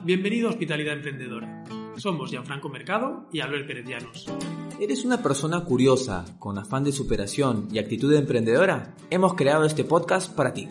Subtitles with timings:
[0.00, 1.62] Hola, bienvenido a Hospitalidad Emprendedora.
[1.98, 4.26] Somos Gianfranco Mercado y Albert Pérez Llanos.
[4.80, 8.94] ¿Eres una persona curiosa, con afán de superación y actitud emprendedora?
[9.10, 10.68] Hemos creado este podcast para ti.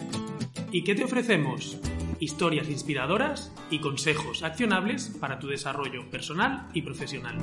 [0.72, 1.78] ¿Y qué te ofrecemos?
[2.20, 7.38] Historias inspiradoras y consejos accionables para tu desarrollo personal y profesional.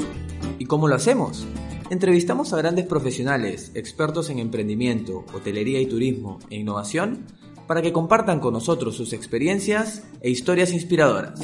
[0.58, 1.46] ¿Y cómo lo hacemos?
[1.90, 7.26] Entrevistamos a grandes profesionales, expertos en emprendimiento, hotelería y turismo e innovación
[7.66, 11.40] para que compartan con nosotros sus experiencias e historias inspiradoras.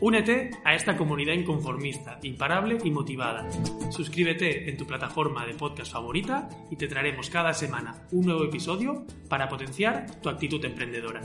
[0.00, 3.46] Únete a esta comunidad inconformista, imparable y motivada.
[3.90, 9.04] Suscríbete en tu plataforma de podcast favorita y te traeremos cada semana un nuevo episodio
[9.28, 11.20] para potenciar tu actitud emprendedora.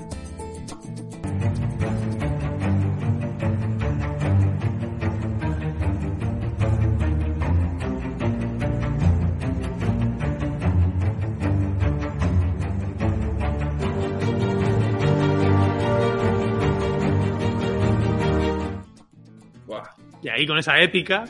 [20.25, 21.25] Y ahí con esa épica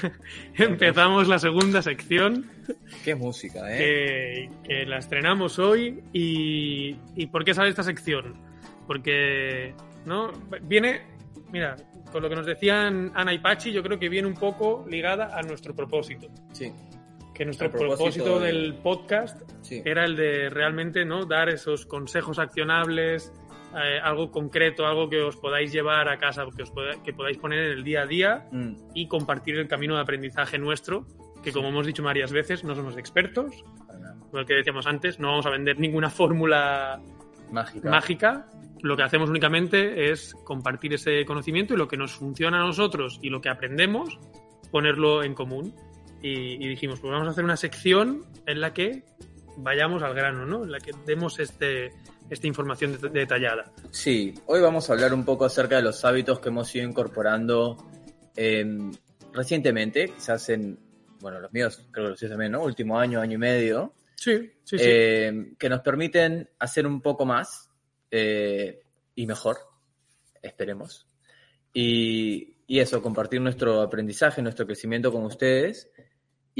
[0.56, 2.50] empezamos la segunda sección.
[3.04, 3.76] Qué música, ¿eh?
[3.76, 6.02] Que, que la estrenamos hoy.
[6.14, 8.40] Y, y, por qué sale esta sección?
[8.86, 9.74] Porque,
[10.06, 10.32] ¿no?
[10.62, 11.02] Viene,
[11.52, 11.76] mira,
[12.10, 15.38] con lo que nos decían Ana y Pachi, yo creo que viene un poco ligada
[15.38, 16.28] a nuestro propósito.
[16.52, 16.72] Sí.
[17.34, 19.82] Que nuestro propósito, del podcast sí.
[19.84, 21.26] era el de realmente, ¿no?
[21.26, 23.30] Dar esos consejos accionables,
[23.76, 27.36] eh, algo concreto, algo que os podáis llevar a casa, que, os poda, que podáis
[27.38, 28.74] poner en el día a día Mm.
[28.94, 31.06] y compartir el camino de aprendizaje nuestro,
[31.42, 33.64] que como hemos dicho varias veces, no somos expertos,
[34.32, 37.00] lo que decíamos antes, no vamos a vender ninguna fórmula
[37.50, 37.90] Mágica.
[37.90, 38.46] mágica,
[38.82, 43.18] lo que hacemos únicamente es compartir ese conocimiento y lo que nos funciona a nosotros
[43.22, 44.18] y lo que aprendemos,
[44.70, 45.74] ponerlo en común.
[46.22, 49.04] Y, y dijimos, pues vamos a hacer una sección en la que
[49.56, 50.64] vayamos al grano, ¿no?
[50.64, 51.92] En la que demos este,
[52.30, 53.72] esta información det- detallada.
[53.90, 57.76] Sí, hoy vamos a hablar un poco acerca de los hábitos que hemos ido incorporando
[58.36, 58.64] eh,
[59.32, 60.78] recientemente, quizás en,
[61.20, 62.62] bueno, los míos creo que los tuyos también, ¿no?
[62.62, 64.84] Último año, año y medio, Sí, sí, sí.
[64.86, 67.70] eh, que nos permiten hacer un poco más
[68.10, 68.80] eh,
[69.14, 69.58] y mejor,
[70.42, 71.06] esperemos.
[71.72, 75.90] Y, y eso, compartir nuestro aprendizaje, nuestro crecimiento con ustedes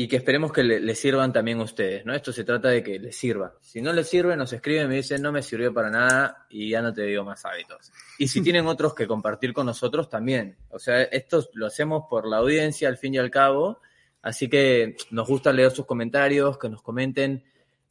[0.01, 2.15] y que esperemos que le, les sirvan también a ustedes, ¿no?
[2.15, 3.55] Esto se trata de que les sirva.
[3.61, 6.71] Si no les sirve, nos escriben y me dicen, no me sirvió para nada y
[6.71, 7.91] ya no te digo más hábitos.
[8.17, 10.57] Y si tienen otros que compartir con nosotros, también.
[10.71, 13.81] O sea, esto lo hacemos por la audiencia, al fin y al cabo.
[14.23, 17.43] Así que nos gusta leer sus comentarios, que nos comenten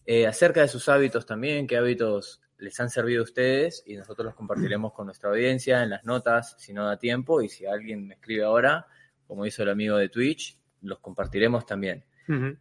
[0.06, 4.28] eh, acerca de sus hábitos también, qué hábitos les han servido a ustedes y nosotros
[4.28, 8.07] los compartiremos con nuestra audiencia en las notas, si no da tiempo, y si alguien
[8.07, 8.88] me escribe ahora,
[9.28, 12.04] como hizo el amigo de Twitch, los compartiremos también.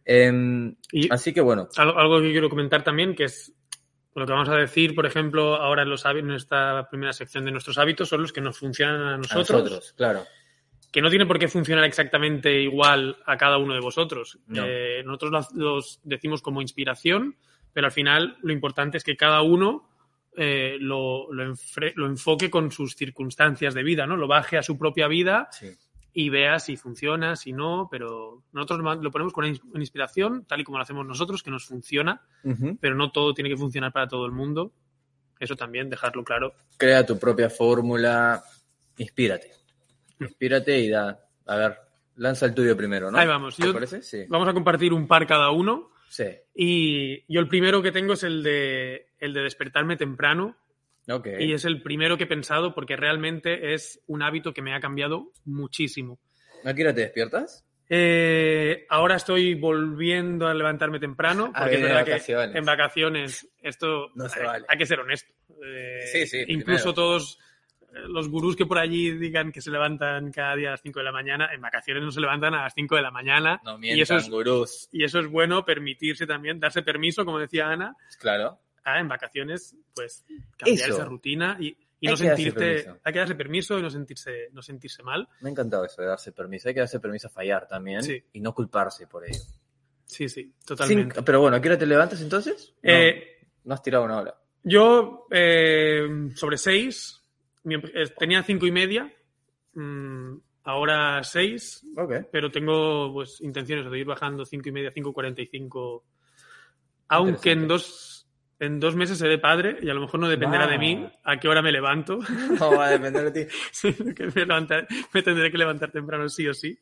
[0.05, 3.53] Em, Y así que bueno, algo, que quiero comentar también, que es
[4.15, 7.45] lo que vamos a decir, por ejemplo, ahora en, los hábitos, en esta primera sección
[7.45, 10.23] de nuestros hábitos, son los que nos funcionan a a nosotros, nosotros, claro.
[10.91, 14.39] que no tiene por qué funcionar exactamente igual a cada uno de vosotros.
[14.47, 14.63] No.
[14.65, 17.35] Eh, nosotros los, decimos como inspiración,
[17.73, 19.87] pero al final lo importante es que cada uno
[20.35, 24.15] eh, lo, lo, enfre- lo enfoque con sus circunstancias de vida, ¿no?
[24.15, 25.67] Lo baje a su propia vida Sí.
[26.19, 29.45] Y vea si funciona, si no, pero nosotros lo ponemos con
[29.75, 32.23] inspiración, tal y como lo hacemos nosotros, que nos funciona,
[32.81, 34.71] pero no todo tiene que funcionar para todo el mundo.
[35.39, 36.55] Eso también, dejarlo claro.
[36.77, 38.43] Crea tu propia fórmula,
[38.97, 39.51] inspírate.
[40.19, 41.77] Inspírate y da, a ver,
[42.15, 43.17] lanza el tuyo primero, ¿no?
[43.19, 43.55] Ahí vamos.
[43.55, 44.01] ¿Te Yo- parece?
[44.01, 44.25] Sí.
[44.27, 45.91] Vamos a compartir un par cada uno.
[46.09, 46.25] Sí.
[46.55, 50.55] Y yo el primero que tengo es el de, el de despertarme temprano.
[51.39, 54.79] Y es el primero que he pensado porque realmente es un hábito que me ha
[54.79, 56.19] cambiado muchísimo.
[56.65, 57.63] ¿A qué hora te despiertas?
[57.89, 62.51] Eh, ahora estoy volviendo a levantarme temprano Ah, porque en vacaciones.
[62.51, 64.65] que en vacaciones esto No se hay, vale.
[64.67, 65.31] hay que ser honesto.
[65.65, 66.93] Eh, Sí, sí, Incluso primero.
[66.93, 67.39] todos
[67.93, 70.99] eh, los gurús que por allí digan que se levantan cada día a las 5
[70.99, 73.61] de la mañana, en vacaciones no se levantan a las 5 de la mañana.
[73.63, 74.89] No y eso mientan, es gurús.
[74.91, 78.59] y eso es bueno permitirse también, darse permiso, como decía Ana, Claro.
[78.87, 80.25] A en vacaciones, pues
[80.57, 80.97] cambiar Eso.
[80.99, 84.61] esa rutina y, y no que sentirte, hay que darse permiso y no sentirse, no
[84.61, 85.27] sentirse mal.
[85.41, 86.67] Me ha encantado eso de darse permiso.
[86.69, 88.23] Hay que darse permiso a fallar también Sí.
[88.33, 89.39] y no culparse por ello.
[90.05, 91.15] Sí, sí, totalmente.
[91.15, 92.73] Sin- pero bueno, ¿a qué hora te levantas entonces?
[92.81, 92.91] No.
[92.91, 93.33] Eh,
[93.65, 94.35] No has tirado una hora.
[94.63, 97.21] Yo, eh, sobre seis,
[97.65, 99.13] eh, tenía cinco y media,
[99.73, 101.85] mm, ahora seis,
[102.31, 106.03] pero tengo pues intenciones de ir bajando cinco y media, 5.45,
[107.09, 108.16] aunque en dos,
[108.59, 111.47] en dos meses seré padre y a lo mejor no dependerá de mí a qué
[111.47, 112.19] hora me levanto.
[112.59, 113.51] No va a depender de ti.
[113.71, 116.77] Sí, que me, levantar- me tendré que levantar temprano sí o sí.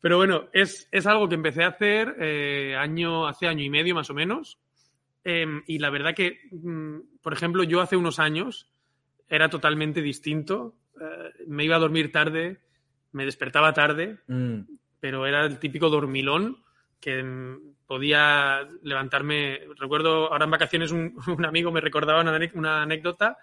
[0.00, 3.94] Pero bueno, es, es algo que empecé a hacer eh, año, hace año y medio
[3.94, 4.58] más o menos.
[5.22, 8.70] Em, y la verdad que, mm, por ejemplo, yo hace unos años
[9.28, 10.74] era totalmente distinto.
[10.98, 12.60] Eh, me iba a dormir tarde,
[13.12, 14.60] me despertaba tarde, Mm.
[15.00, 16.56] pero era el típico dormilón
[16.98, 17.58] que mm,
[17.90, 19.62] podía levantarme.
[19.76, 23.36] Recuerdo ahora en vacaciones un, un amigo me recordaba una, anécdota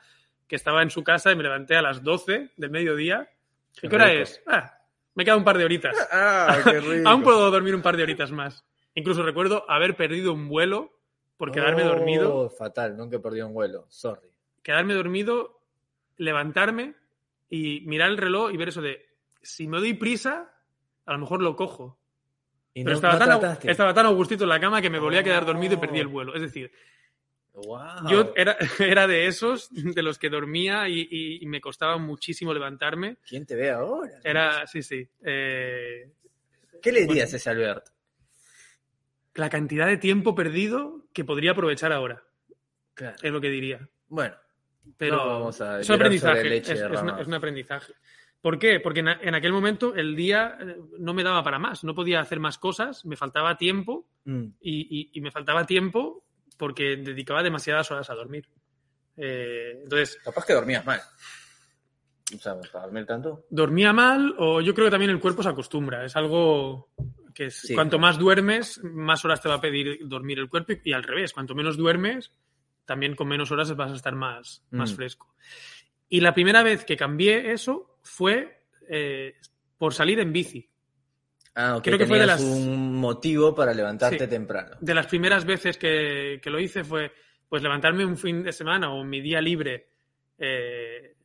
[0.47, 3.29] que estaba en su casa y me levanté a las 12 del mediodía.
[3.75, 4.23] ¿Y Qué ¿Qué hora rico.
[4.23, 4.41] es?
[4.47, 4.73] Ah,
[5.15, 5.94] me queda un par de horitas.
[6.13, 7.09] Ah, qué rico.
[7.09, 8.63] Aún puedo dormir un par de horitas más.
[8.95, 10.94] Incluso recuerdo haber perdido un vuelo
[11.35, 12.49] por quedarme Oh, dormido.
[12.49, 13.85] Fatal, nunca he perdido un vuelo.
[13.89, 14.29] Sorry.
[14.63, 15.59] Quedarme dormido,
[16.15, 16.95] levantarme
[17.49, 19.05] y mirar el reloj y ver eso de
[19.41, 20.53] si me doy prisa,
[21.05, 21.96] a lo mejor lo cojo.
[22.79, 25.00] Y Pero no- estaba, no tan, estaba tan a gustito en la cama que me
[25.00, 26.35] volví a quedar dormido y perdí el vuelo.
[26.35, 26.71] Es decir,
[27.53, 28.07] Wow.
[28.07, 32.53] yo era, era de esos de los que dormía y, y- y me costaba muchísimo
[32.53, 33.18] levantarme.
[33.27, 34.12] ¿Quién te ve ahora?
[34.24, 35.07] Era, sí, sí.
[35.24, 36.12] eh,
[36.81, 37.91] ¿Qué le dirías a ese Alberto?
[39.33, 42.23] la cantidad de tiempo perdido que podría aprovechar ahora,
[42.95, 43.15] Claro.
[43.21, 43.88] es lo que diría.
[44.07, 44.35] Bueno,
[44.97, 46.57] Pero No vamos a es un aprendizaje.
[46.57, 47.94] es, es una- es un aprendizaje.
[48.47, 48.79] ¿Por qué?
[48.79, 51.83] Porque en, en aquel momento el día eh, no me daba para más.
[51.83, 56.23] No podía hacer más cosas, me faltaba tiempo mm, y, y- y me faltaba tiempo
[56.57, 58.47] porque dedicaba demasiadas horas a dormir.
[59.17, 61.01] Eh, entonces, capaz que dormías mal.
[62.33, 63.45] O sea, para dormir tanto.
[63.49, 66.05] dormía mal o yo creo que también el cuerpo se acostumbra.
[66.05, 66.89] Es algo
[67.33, 67.73] que es- Sí.
[67.73, 71.03] cuanto más duermes, más horas te va a pedir dormir el cuerpo y, y al
[71.03, 71.33] revés.
[71.33, 72.31] Cuanto menos duermes,
[72.85, 74.95] también con menos horas vas a estar más, más Mm.
[74.95, 75.35] fresco.
[76.07, 79.36] Y la primera vez que cambié eso fue eh,
[79.77, 80.69] por salir en bici.
[81.56, 81.83] Ah, ok.
[81.83, 84.30] Creo que fue de tenías las- un motivo para levantarte Sí.
[84.30, 84.75] temprano.
[84.80, 87.12] De las primeras veces que, que lo hice fue
[87.50, 89.88] pues levantarme un fin de semana o mi día libre,
[90.38, 91.15] eh,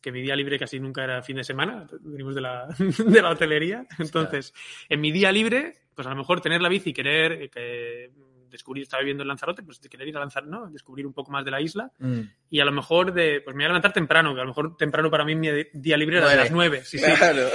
[0.00, 3.30] que mi día libre casi nunca era fin de semana, venimos de la, de la
[3.30, 4.52] hotelería, entonces
[4.88, 8.10] en mi día libre, pues a lo mejor tener la bici querer eh, que
[8.54, 10.70] descubrir, estaba viviendo en Lanzarote, pues de querer ir a Lanzarote, ¿no?
[10.70, 12.20] Descubrir un poco más de la isla Mm.
[12.50, 14.76] y a lo mejor de, pues me voy a levantar temprano, que a lo mejor
[14.76, 17.04] temprano para mí mi día libre era de las nueve, sí, sí.
[17.18, 17.48] Claro.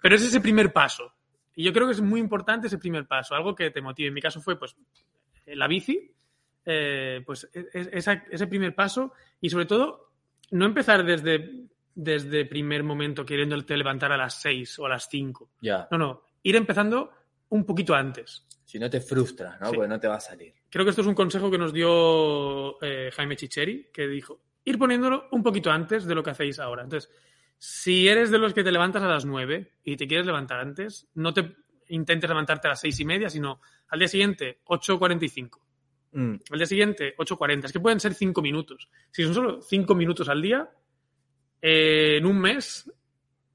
[0.00, 1.12] Pero es ese primer paso.
[1.56, 4.08] Y yo creo que es muy importante ese primer paso, algo que te motive.
[4.08, 4.76] En mi caso fue, pues,
[5.46, 6.10] eh, la bici,
[6.66, 10.10] eh, pues, e- e- esa- ese primer paso y sobre todo,
[10.50, 11.64] no empezar desde,
[11.94, 15.50] desde primer momento queriéndote levantar a las 6 o a las 5.
[15.60, 15.86] Ya.
[15.90, 17.10] No, no, ir empezando
[17.54, 18.46] un poquito antes.
[18.64, 19.68] Si no te frustras, ¿no?
[19.68, 19.76] Sí.
[19.76, 20.52] Porque no te va a salir.
[20.68, 24.76] Creo que esto es un consejo que nos dio eh, Jaime Chicheri, que dijo, ir
[24.76, 26.82] poniéndolo un poquito antes de lo que hacéis ahora.
[26.82, 27.10] Entonces,
[27.56, 31.06] si eres de los que te levantas a las 9 y te quieres levantar antes,
[31.14, 31.54] no te
[31.88, 35.60] intentes levantarte a las seis y media, sino al día siguiente 8.45.
[36.10, 36.34] Mm.
[36.50, 37.66] Al día siguiente 8.40.
[37.66, 38.88] Es que pueden ser 5 minutos.
[39.12, 40.68] Si son solo 5 minutos al día,
[41.62, 42.90] eh, en un mes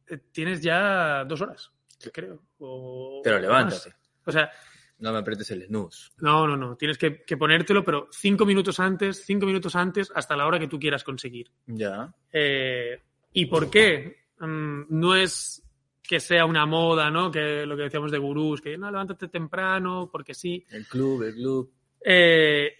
[0.07, 1.73] eh, tienes ya dos horas,
[2.13, 2.48] creo.
[2.59, 3.89] O- Pero levántate.
[3.89, 3.97] más.
[4.25, 4.51] O sea,
[4.99, 6.09] No me apretes el snooze.
[6.17, 6.75] no, no, no.
[6.75, 10.67] Tienes que, que ponértelo, pero cinco minutos antes, cinco minutos antes, hasta la hora que
[10.67, 11.49] tú quieras conseguir.
[11.67, 12.13] Ya.
[12.31, 13.01] Eh,
[13.33, 14.25] ¿Y por qué?
[14.39, 15.63] Mm, no es
[16.03, 17.29] que sea una moda, ¿no?
[17.31, 20.65] Que lo que decíamos de gurús, que no, levántate temprano, porque sí.
[20.69, 21.71] El club, el club.
[22.03, 22.71] Eh,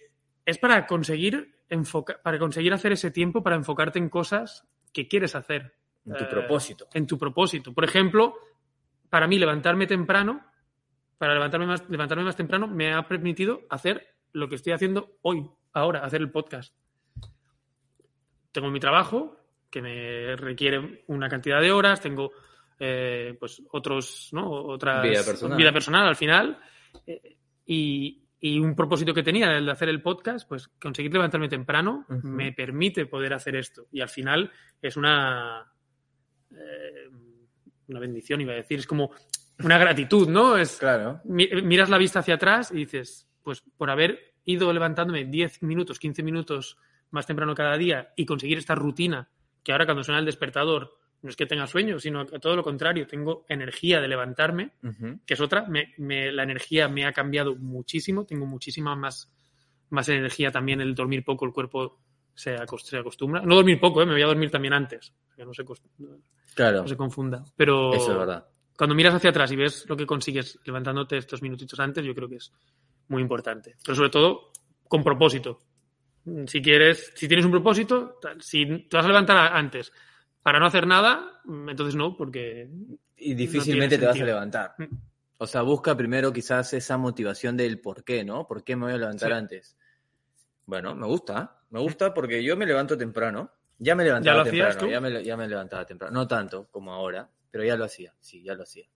[0.44, 5.34] es para conseguir, enfoca- para conseguir hacer ese tiempo, para enfocarte en cosas que quieres
[5.36, 5.72] hacer.
[6.04, 6.88] En tu Eh, propósito.
[6.92, 7.72] En tu propósito.
[7.72, 8.34] Por ejemplo,
[9.10, 10.44] para mí levantarme temprano,
[11.18, 15.50] para levantarme más, levantarme más temprano, me ha permitido hacer lo que estoy haciendo hoy,
[15.72, 16.74] ahora, hacer el podcast.
[18.52, 19.36] Tengo mi trabajo,
[19.70, 22.32] que me requiere una cantidad de horas, tengo
[22.78, 24.50] eh, pues otros, ¿no?
[24.50, 25.58] Otras, Vida personal.
[25.58, 26.58] vida personal al final.
[27.06, 27.36] eh,
[27.66, 32.06] y, y un propósito que tenía, el de hacer el podcast, pues conseguir levantarme temprano
[32.08, 33.86] me permite poder hacer esto.
[33.92, 34.50] Y al final
[34.80, 35.70] es una,
[36.50, 37.10] eh,
[37.90, 39.10] una bendición, iba a decir, es como
[39.62, 40.56] una gratitud, ¿no?
[40.56, 41.20] Es, Claro.
[41.24, 45.98] mi- miras la vista hacia atrás y dices, pues por haber ido levantándome 10 minutos,
[45.98, 46.78] 15 minutos
[47.10, 49.28] más temprano cada día y conseguir esta rutina,
[49.62, 52.62] que ahora cuando suena el despertador no es que tenga sueño, sino que todo lo
[52.62, 54.70] contrario, tengo energía de levantarme,
[55.26, 59.30] que es otra, me- me- la energía me ha cambiado muchísimo, tengo muchísima más,
[59.90, 62.00] más energía también el dormir poco, el cuerpo
[62.40, 63.42] se, acos- se acostumbra.
[63.42, 64.06] No dormir poco, ¿eh?
[64.06, 67.44] me voy a dormir también antes, que no se, no se confunda.
[67.56, 68.46] Pero Eso es verdad.
[68.76, 72.28] cuando miras hacia atrás y ves lo que consigues levantándote estos minutitos antes, yo creo
[72.28, 72.52] que es
[73.08, 73.76] muy importante.
[73.84, 74.52] Pero sobre todo,
[74.88, 75.60] con propósito.
[76.46, 79.90] Si quieres, si tienes un propósito, si te vas a levantar antes
[80.42, 82.68] para no hacer nada, mm, entonces no, porque
[83.16, 84.74] Y difícilmente te vas a levantar.
[84.78, 84.84] Mm.
[85.38, 88.46] O sea, busca primero quizás esa motivación del por qué, ¿no?
[88.46, 89.34] ¿Por qué me voy a levantar Sí.
[89.34, 89.76] antes?
[90.66, 91.59] Bueno, me gusta.
[91.70, 93.50] Me gusta porque yo me levanto temprano.
[93.78, 94.86] Ya me levantaba ¿Ya lo hacías temprano.
[94.86, 94.92] tú?
[94.92, 96.12] Ya me, ya me levantaba temprano.
[96.12, 98.14] No tanto como ahora, pero ya lo hacía.
[98.20, 98.86] Sí, ya lo hacía.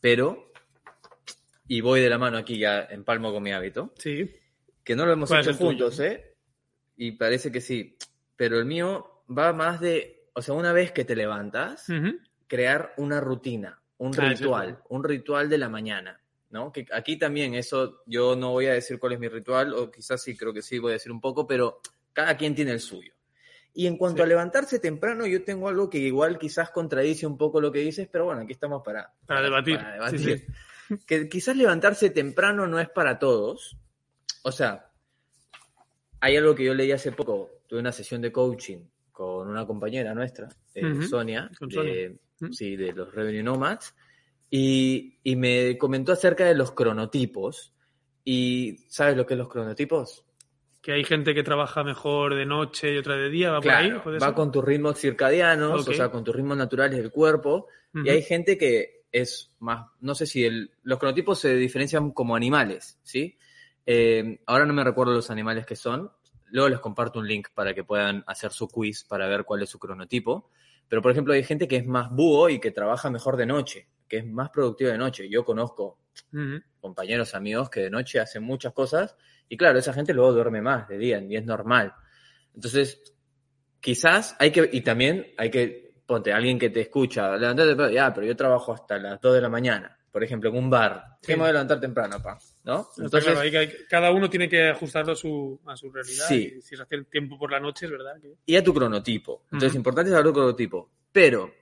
[0.00, 0.50] Pero,
[1.66, 4.34] y voy de la mano aquí ya empalmo con mi hábito, sí.
[4.82, 5.68] que no lo hemos ¿Cuál es hecho tuyo?
[5.70, 6.34] juntos, ¿eh?
[6.96, 7.96] Y parece que sí.
[8.36, 12.18] Pero el mío va más de, o sea, una vez que te levantas, Ujú.
[12.46, 16.72] crear una rutina, un Ah, ritual, un ritual de la mañana, ¿no?
[16.72, 20.22] Que aquí también eso, yo no voy a decir cuál es mi ritual, o quizás
[20.22, 21.80] sí, creo que sí voy a decir un poco, pero
[22.14, 23.12] cada quien tiene el suyo.
[23.74, 24.22] Y en cuanto Sí.
[24.22, 28.08] a levantarse temprano, yo tengo algo que igual quizás contradice un poco lo que dices,
[28.10, 29.76] pero bueno, aquí estamos para, Para debatir.
[29.76, 30.38] para Sí, debatir.
[30.38, 30.52] sí.
[31.06, 33.76] Que quizás levantarse temprano no es para todos.
[34.42, 34.90] O sea,
[36.20, 38.78] hay algo que yo leí hace poco, tuve una sesión de coaching
[39.10, 42.52] con una compañera nuestra, eh, Sonia, con de, Sonia.
[42.52, 43.94] Sí, de los Revenue Nomads,
[44.50, 47.72] y, y me comentó acerca de los cronotipos.
[48.24, 50.24] ¿Y sabes lo que es los cronotipos?
[50.84, 53.90] Que hay gente que trabaja mejor de noche y otra de día, va por ahí.
[54.04, 54.34] ¿Puede va ser?
[54.34, 58.58] con tus ritmos circadianos, o sea, con tus ritmos naturales del cuerpo, y hay gente
[58.58, 63.38] que es más, no sé si el, los cronotipos se diferencian como animales, ¿sí?
[63.86, 66.10] Eh, ahora no me recuerdo los animales que son,
[66.50, 69.70] luego les comparto un link para que puedan hacer su quiz para ver cuál es
[69.70, 70.50] su cronotipo,
[70.86, 73.88] pero por ejemplo hay gente que es más búho y que trabaja mejor de noche,
[74.06, 75.30] que es más productiva de noche.
[75.30, 75.98] Yo conozco
[76.80, 79.16] Compañeros, amigos que de noche hacen muchas cosas
[79.48, 81.94] y claro, esa gente luego duerme más de día y es normal.
[82.54, 83.14] Entonces,
[83.80, 88.12] quizás hay que, y también hay que, ponte, alguien que te escucha, levantate, pero, ya,
[88.12, 91.28] pero yo trabajo hasta las 2 de la mañana, por ejemplo, en un bar, Sí.
[91.28, 92.88] que me voy a levantar temprano, pa, ¿no?
[92.96, 95.90] Entonces, claro, hay que- hay que- cada uno tiene que ajustarlo a su, a su
[95.90, 96.26] realidad.
[96.28, 96.54] Sí.
[96.58, 98.20] Y si se hace el tiempo por la noche, es verdad.
[98.20, 99.44] que- y a tu cronotipo.
[99.52, 100.90] Entonces, importante saber tu cronotipo.
[101.10, 101.52] Pero,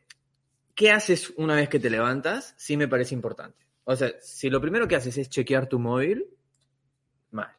[0.74, 2.54] ¿qué haces una vez que te levantas?
[2.56, 3.58] Sí me parece importante.
[3.84, 6.26] O sea, si lo primero que haces es chequear tu móvil,
[7.30, 7.50] mal.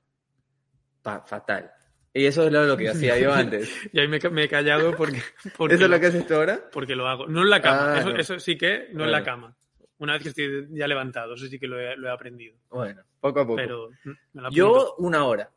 [1.02, 1.72] Pa- fatal.
[2.14, 3.70] Y eso es lo que hacía yo antes.
[3.92, 5.22] Y ahí me, he callado porque,
[5.58, 6.70] porque, ¿Eso es lo que haces tú ahora?
[6.72, 7.28] porque lo hago.
[7.28, 8.16] No en la cama, Ah, eso, no.
[8.18, 9.26] eso sí que no en la Bueno.
[9.26, 9.58] cama.
[9.98, 12.58] Una vez que estoy ya levantado, eso sí que lo he, lo he aprendido.
[12.70, 13.56] Bueno, poco a poco.
[13.56, 15.50] Pero mm, yo una hora.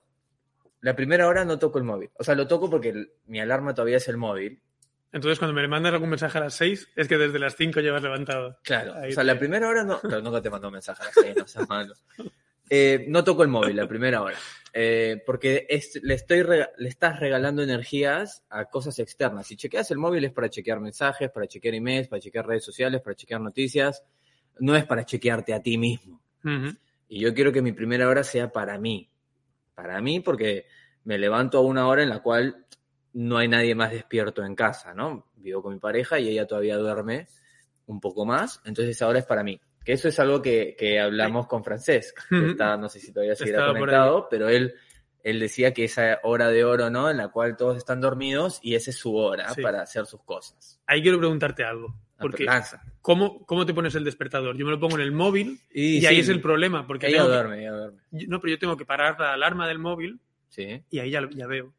[0.81, 2.11] La primera hora no toco el móvil.
[2.19, 4.61] O sea, lo toco porque el- mi alarma todavía es el móvil.
[5.13, 8.03] Entonces, cuando me mandas algún mensaje a las 6, es que desde las 5 llevas
[8.03, 8.59] levantado.
[8.63, 8.95] Claro.
[8.95, 9.99] Ahí o sea, te- la primera hora no.
[10.03, 11.95] Pero nunca te mando un mensaje a las seis, no seas malo.
[12.69, 14.37] Eh, no toco el móvil la primera hora.
[14.73, 19.47] Eh, porque es- le, estoy le estás regalando energías a cosas externas.
[19.47, 23.01] Si chequeas el móvil es para chequear mensajes, para chequear emails, para chequear redes sociales,
[23.01, 24.03] para chequear noticias.
[24.59, 26.21] No es para chequearte a ti mismo.
[26.45, 26.77] Ujú.
[27.09, 29.09] Y yo quiero que mi primera hora sea para mí.
[29.75, 30.67] Para mí, porque
[31.05, 32.67] me levanto a una hora en la cual
[33.19, 35.27] no hay nadie más despierto en casa, ¿no?
[35.37, 37.27] Vivo con mi pareja y ella todavía duerme
[37.87, 39.61] un poco más, entonces esa hora es para mí.
[39.85, 43.35] Que eso es algo que, que hablamos con Francesc, que está, no sé si todavía
[43.37, 44.75] seguirá conectado, pero él,
[45.23, 47.09] él decía que esa hora de oro, ¿no?
[47.09, 49.63] En la cual todos están dormidos y esa es su hora Sí.
[49.63, 50.81] para hacer sus cosas.
[50.87, 51.95] Ahí quiero preguntarte algo.
[52.19, 52.47] Ah, Porque.
[53.01, 54.57] ¿cómo, ¿cómo te pones el despertador?
[54.57, 56.87] Yo me lo pongo en el móvil y, sí, ahí es el problema.
[56.87, 57.99] Porque Ella tengo que- duerme, ella duerme.
[58.27, 60.19] no, pero yo tengo que parar la alarma del móvil
[60.49, 60.83] Sí.
[60.91, 61.73] y ahí ya, ya veo.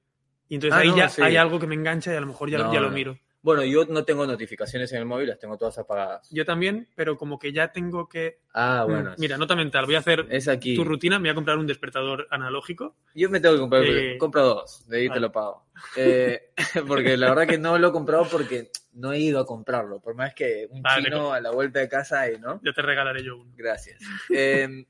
[0.49, 1.21] Y entonces Ah, ahí no, ya sí.
[1.21, 3.17] hay algo que me engancha y a lo mejor ya, No, ya lo miro.
[3.41, 6.27] Bueno, yo no tengo notificaciones en el móvil, las tengo todas apagadas.
[6.31, 8.39] Yo también, pero como que ya tengo que...
[8.53, 9.13] Ah, Mm, bueno.
[9.19, 10.75] Mira, nota mental, voy a hacer Es aquí.
[10.75, 12.95] tu rutina, me voy a comprar un despertador analógico.
[13.13, 15.65] Yo me tengo que comprar, Eh, compro dos, de ahí te lo pago.
[15.95, 16.51] Eh,
[16.87, 20.15] porque la verdad que no lo he comprado porque no he ido a comprarlo, por
[20.15, 22.59] más que un Vale, chino a la vuelta de casa hay, ¿no?
[22.65, 23.53] Ya te regalaré yo uno.
[23.55, 24.01] Gracias.
[24.29, 24.85] Eh,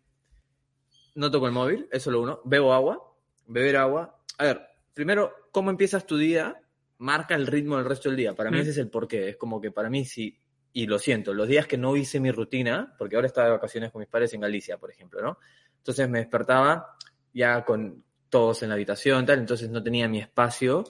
[1.15, 2.39] no toco el móvil, eso es lo uno.
[2.45, 3.03] Bebo agua,
[3.47, 4.17] beber agua.
[4.37, 4.66] A ver,
[4.97, 6.59] primero, ¿cómo empiezas tu día?
[6.97, 8.33] Marca el ritmo del resto del día.
[8.33, 8.61] Para mí Mm.
[8.61, 9.29] ese es el porqué.
[9.29, 10.39] Es como que para mí sí,
[10.73, 13.91] y lo siento, los días que no hice mi rutina, porque ahora estaba de vacaciones
[13.91, 15.37] con mis padres en Galicia, por ejemplo, ¿no?
[15.77, 16.97] Entonces me despertaba
[17.31, 20.83] ya con todos en la habitación, tal, entonces no tenía mi espacio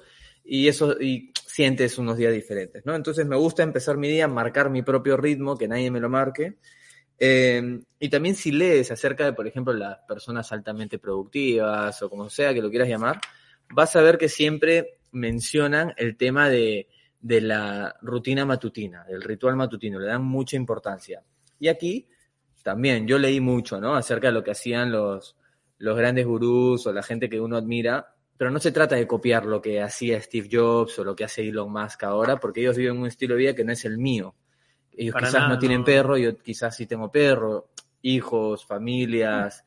[0.44, 2.96] y eso, y sientes unos días diferentes, ¿no?
[2.96, 6.60] Entonces me gusta empezar mi día, marcar mi propio ritmo, que nadie me lo marque.
[7.20, 12.30] Eh, y también si lees acerca de, por ejemplo, las personas altamente productivas o como
[12.30, 13.20] sea que lo quieras llamar,
[13.70, 16.88] vas a ver que siempre mencionan el tema de,
[17.20, 21.24] de la rutina matutina, del ritual matutino, le dan mucha importancia.
[21.60, 22.08] Y aquí
[22.64, 23.96] también yo leí mucho, ¿no?
[23.96, 25.38] Acerca de lo que hacían los,
[25.78, 29.46] los grandes gurús o la gente que uno admira, pero no se trata de copiar
[29.46, 32.98] lo que hacía Steve Jobs o lo que hace Elon Musk ahora, porque ellos viven
[32.98, 34.36] un estilo de vida que no es el mío.
[34.92, 35.86] Ellos Para quizás nada, no tienen no.
[35.86, 37.70] perro, yo quizás sí tengo perro,
[38.02, 39.64] hijos, familias,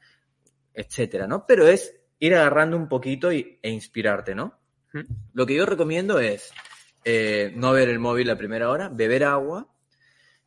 [0.72, 1.44] etcétera, ¿no?
[1.46, 4.58] Pero es ir agarrando un poquito y, e inspirarte, ¿no?
[4.92, 5.00] Mm.
[5.34, 6.52] Lo que yo recomiendo es
[7.04, 9.66] eh, no ver el móvil a primera hora, beber agua,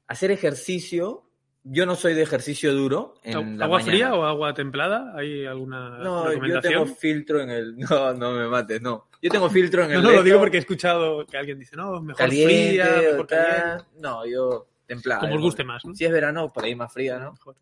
[0.07, 1.29] hacer ejercicio.
[1.65, 3.15] Yo no soy de ejercicio duro.
[3.23, 3.91] En la ¿Agua mañana.
[3.93, 5.13] fría o agua templada?
[5.15, 6.73] ¿Hay alguna No, yo recomendación?
[6.83, 7.75] tengo filtro en el.
[7.89, 9.07] No, no me mates, no.
[9.21, 10.03] Yo tengo filtro en el.
[10.03, 13.27] No, no, lo digo porque he escuchado que alguien dice, no, mejor caliente, fría, mejor
[13.27, 13.83] caliente.
[13.99, 15.21] No, yo templada.
[15.21, 15.95] Como os guste más, ¿no?
[15.95, 17.31] Si es verano, por ahí más fría, ¿no?
[17.31, 17.55] Mejor.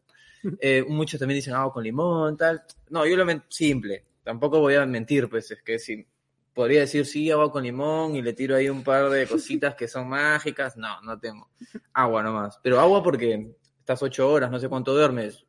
[0.59, 2.63] Eh, muchos también dicen agua con limón, tal.
[2.89, 4.05] No, yo lo simple.
[4.23, 6.05] Tampoco voy a mentir, pues es que si
[6.53, 9.87] podría decir sí, agua con limón y le tiro ahí un par de cositas que
[9.87, 10.77] son mágicas.
[10.77, 11.49] No, no tengo.
[11.93, 12.59] Agua nomás.
[12.63, 15.45] Pero agua porque estás ocho horas, no sé cuánto duermes,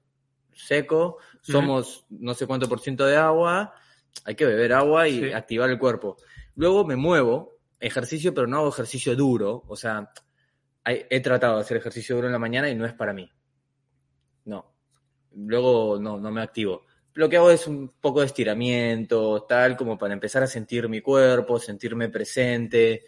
[0.53, 3.75] seco, somos no sé cuánto por ciento de agua,
[4.25, 5.33] hay que beber agua y Sí.
[5.33, 6.17] activar el cuerpo.
[6.55, 9.65] Luego me muevo, ejercicio, pero no hago ejercicio duro.
[9.67, 10.11] O sea,
[10.85, 13.31] he tratado de hacer ejercicio duro en la mañana y no es para mí.
[14.45, 14.73] No.
[15.37, 16.85] Luego no, no me activo.
[17.15, 21.01] Lo que hago es un poco de estiramiento, tal, como para empezar a sentir mi
[21.01, 23.05] cuerpo, sentirme presente.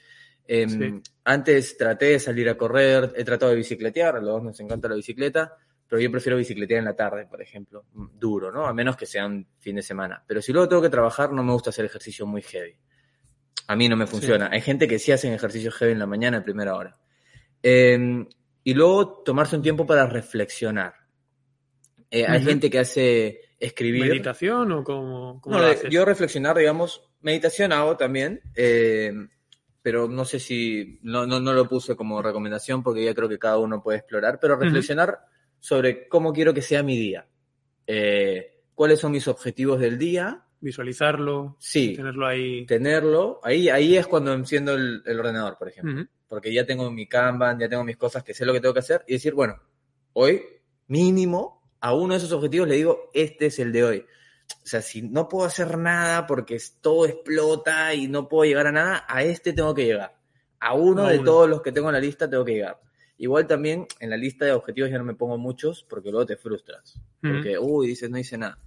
[0.47, 1.11] Em, Sí.
[1.25, 4.89] Antes traté de salir a correr, he tratado de bicicletear, a los dos nos encanta
[4.89, 5.57] la bicicleta,
[5.89, 8.67] pero yo prefiero bicicletear en la tarde, por ejemplo, mm, duro, ¿no?
[8.67, 10.23] A menos que sea un fin de semana.
[10.27, 12.77] Pero si luego tengo que trabajar, no me gusta hacer ejercicio muy heavy.
[13.69, 14.51] A mí no me funciona.
[14.53, 16.99] Hay gente que sí hacen ejercicio heavy en la mañana, a primera hora.
[17.63, 18.27] Eh,
[18.65, 20.95] y luego tomarse un tiempo para reflexionar.
[22.15, 24.07] Eh, Hay gente que hace escribir.
[24.09, 25.91] ¿Meditación o cómo, cómo No, lo de- haces?
[25.91, 29.13] yo reflexionar, digamos, meditación hago también, eh,
[29.83, 33.39] pero no sé si, no, no, no lo puse como recomendación porque ya creo que
[33.39, 35.19] cada uno puede explorar, pero reflexionar
[35.59, 37.27] sobre cómo quiero que sea mi día,
[37.87, 42.65] Eh, cuáles son mis objetivos del día, Visualizarlo, sí, tenerlo ahí.
[42.65, 46.07] tenerlo, ahí, ahí es cuando enciendo el, el ordenador, por ejemplo.
[46.29, 48.81] Porque ya tengo mi Kanban, ya tengo mis cosas que sé lo que tengo que
[48.81, 49.57] hacer y decir, bueno,
[50.15, 50.41] hoy
[50.87, 54.07] mínimo a uno de esos objetivos le digo, este es el de hoy.
[54.49, 58.73] O sea, si no puedo hacer nada porque todo explota y no puedo llegar a
[58.73, 60.17] nada, a este tengo que llegar.
[60.61, 61.25] A uno de uno.
[61.25, 62.81] todos los que tengo en la lista tengo que llegar.
[63.19, 66.37] Igual también en la lista de objetivos ya no me pongo muchos porque luego te
[66.37, 66.99] frustras.
[67.21, 68.59] Porque, uy, dices, no hice nada.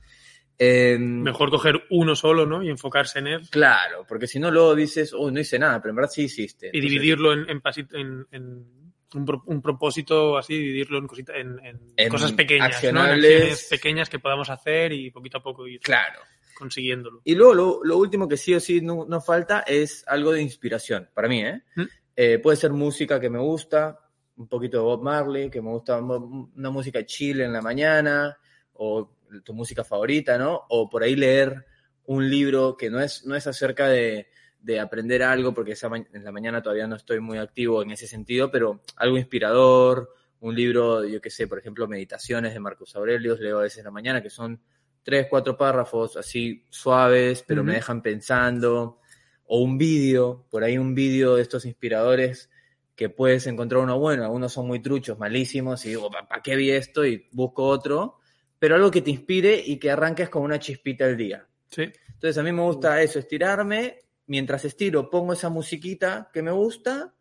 [0.60, 2.64] Em, Mejor coger uno solo, ¿no?
[2.64, 3.50] Y enfocarse en él.
[3.50, 6.70] Claro, porque si no luego dices, uy, no hice nada, pero en verdad sí hiciste.
[6.74, 7.62] Y dividirlo en, en,
[7.94, 8.66] en- en
[9.14, 13.06] un, pro- un propósito así, dividirlo en, cosita- en, en En cosas pequeñas, ¿no?
[13.06, 16.20] En acciones pequeñas que podamos hacer y poquito a poco ir Claro.
[16.58, 17.22] consiguiéndolo.
[17.24, 20.42] Y luego lo, lo último que sí o sí no, no falta es algo de
[20.42, 21.62] inspiración, para mí, ¿eh?
[21.76, 21.82] ¿Mm?
[22.16, 24.00] Eh, Puede ser música que me gusta,
[24.38, 28.38] un poquito de Bob Marley, que me gusta una música chill en la mañana,
[28.74, 30.64] o tu música favorita, ¿no?
[30.70, 31.66] O por ahí leer
[32.06, 34.28] un libro que no es, no es acerca de,
[34.60, 38.08] de aprender algo, porque esa en la mañana todavía no estoy muy activo en ese
[38.08, 43.40] sentido, pero algo inspirador, un libro, yo qué sé, por ejemplo, Meditaciones de Marcus Aurelius,
[43.40, 44.62] leo a veces en la mañana, que son
[45.04, 49.00] tres, cuatro párrafos así suaves, pero me dejan pensando,
[49.46, 52.50] o un vídeo, por ahí un vídeo de estos inspiradores
[52.96, 56.72] que puedes encontrar uno bueno, algunos son muy truchos, malísimos, y digo, ¿para qué vi
[56.72, 57.06] esto?
[57.06, 58.18] Y busco otro,
[58.60, 61.48] pero algo que te inspire y que arranques con una chispita al día.
[61.70, 61.84] Sí.
[62.08, 67.14] Entonces a mí me gusta eso, estirarme, mientras estiro pongo esa musiquita que me gusta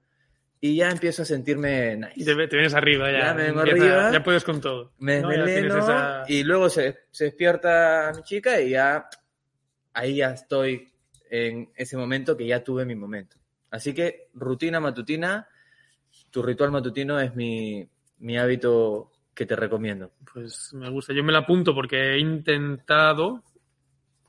[0.61, 2.35] y ya empiezo a sentirme Y nice.
[2.35, 3.19] te, te vienes arriba ya.
[3.27, 4.13] Ya me vengo empieza- arriba.
[4.13, 4.93] Ya puedes con todo.
[4.99, 5.31] Me ¿no?
[5.33, 9.09] Esa- y luego se, se despierta mi chica y ya
[9.93, 10.91] ahí ya estoy
[11.31, 13.37] en ese momento que ya tuve mi momento.
[13.71, 15.49] Así que rutina matutina,
[16.31, 17.87] tu ritual matutino es mi,
[18.19, 20.13] mi hábito que te recomiendo.
[20.33, 21.13] Pues me gusta.
[21.13, 23.43] Yo me la apunto porque he intentado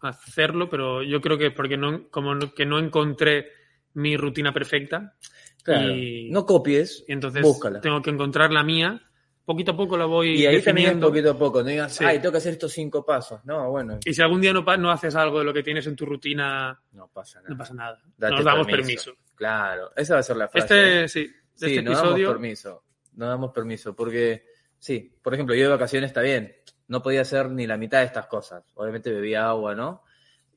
[0.01, 3.47] hacerlo, pero yo creo que es porque no, como no- que no encontré
[3.93, 5.15] mi rutina perfecta.
[5.63, 7.81] Claro, Y- no copies, Y entonces búscala.
[7.81, 9.01] tengo que encontrar la mía.
[9.43, 11.07] Poquito a poco la voy Y ahí también es definiendo.
[11.07, 12.03] poquito a poco, no digas, Sí.
[12.05, 13.39] ay, tengo que hacer estos cinco pasos.
[13.45, 15.95] No, bueno, Y si algún día no, no haces algo de lo que tienes en
[15.95, 17.49] tu rutina, no pasa nada.
[17.49, 18.01] no pasa nada.
[18.17, 19.11] Date Nos damos permiso.
[19.11, 19.33] permiso.
[19.35, 21.03] Claro, esa va a ser la frase.
[21.05, 22.31] Este, sí, Sí, este no damos episodio.
[22.31, 22.83] permiso.
[23.15, 24.43] No damos permiso, porque
[24.77, 26.53] sí, por ejemplo, yo de vacaciones está bien.
[26.87, 28.63] No podía hacer ni la mitad de estas cosas.
[28.75, 30.03] Obviamente bebía agua, ¿no?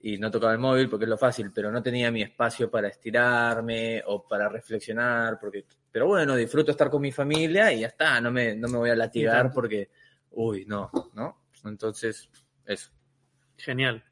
[0.02, 2.88] Y no tocaba el móvil porque es lo fácil, pero no tenía mi espacio para
[2.88, 8.20] estirarme o para reflexionar, porque pero bueno, disfruto estar con mi familia y ya está,
[8.20, 9.90] no me, no me voy a latigar porque,
[10.30, 11.46] uy, no, ¿no?
[11.64, 12.30] Entonces,
[12.64, 12.92] eso.
[13.56, 14.04] Genial.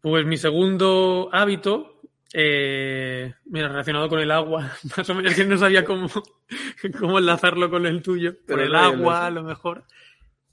[0.00, 2.00] Pues mi segundo hábito,
[2.32, 6.08] eh, mira, relacionado con el agua, más o menos que no sabía cómo,
[6.98, 9.84] cómo enlazarlo con el tuyo, Pero con el agua a lo mejor,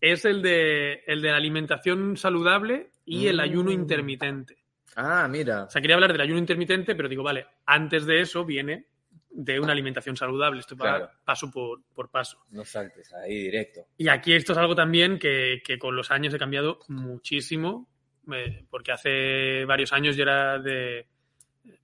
[0.01, 3.41] es el de, el de la alimentación saludable y el Mm.
[3.41, 4.57] ayuno intermitente.
[4.95, 5.63] Ah, mira.
[5.63, 8.85] O sea, quería hablar del ayuno intermitente, pero digo, vale, antes de eso viene
[9.31, 10.59] de una alimentación saludable.
[10.59, 11.09] Esto va Claro.
[11.23, 12.43] paso por, por paso.
[12.49, 13.81] No saltes ahí directo.
[13.97, 17.88] Y aquí esto es algo también que, que con los años he cambiado muchísimo.
[18.31, 21.07] eh, porque hace varios años yo era de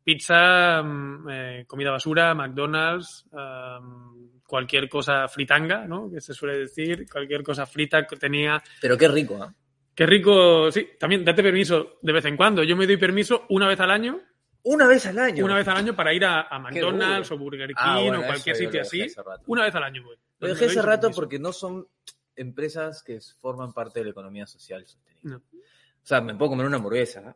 [0.04, 6.10] pizza, mm, eh, comida basura, McDonald's, um, cualquier cosa fritanga, ¿no?
[6.12, 8.62] Que se suele decir, cualquier cosa frita que tenía.
[8.82, 9.54] Pero qué rico, ¿ah?
[9.94, 12.64] Qué rico, sí, también date permiso de vez en cuando.
[12.64, 14.20] Yo me doy permiso una vez al año,
[14.64, 15.46] Una vez al año.
[15.46, 18.26] una vez al año para ir a, a McDonald's o Burger King Ah, bueno, o
[18.26, 19.06] cualquier sitio así.
[19.48, 20.18] Una vez al año voy.
[20.40, 21.22] Lo dejé hace ese rato permiso.
[21.22, 21.88] porque no son
[22.36, 25.22] empresas que forman parte de la economía social sostenible.
[25.30, 25.38] No.
[25.38, 27.36] O sea, me puedo comer una hamburguesa, ¿ah?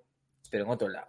[0.51, 1.07] pero en otro lado.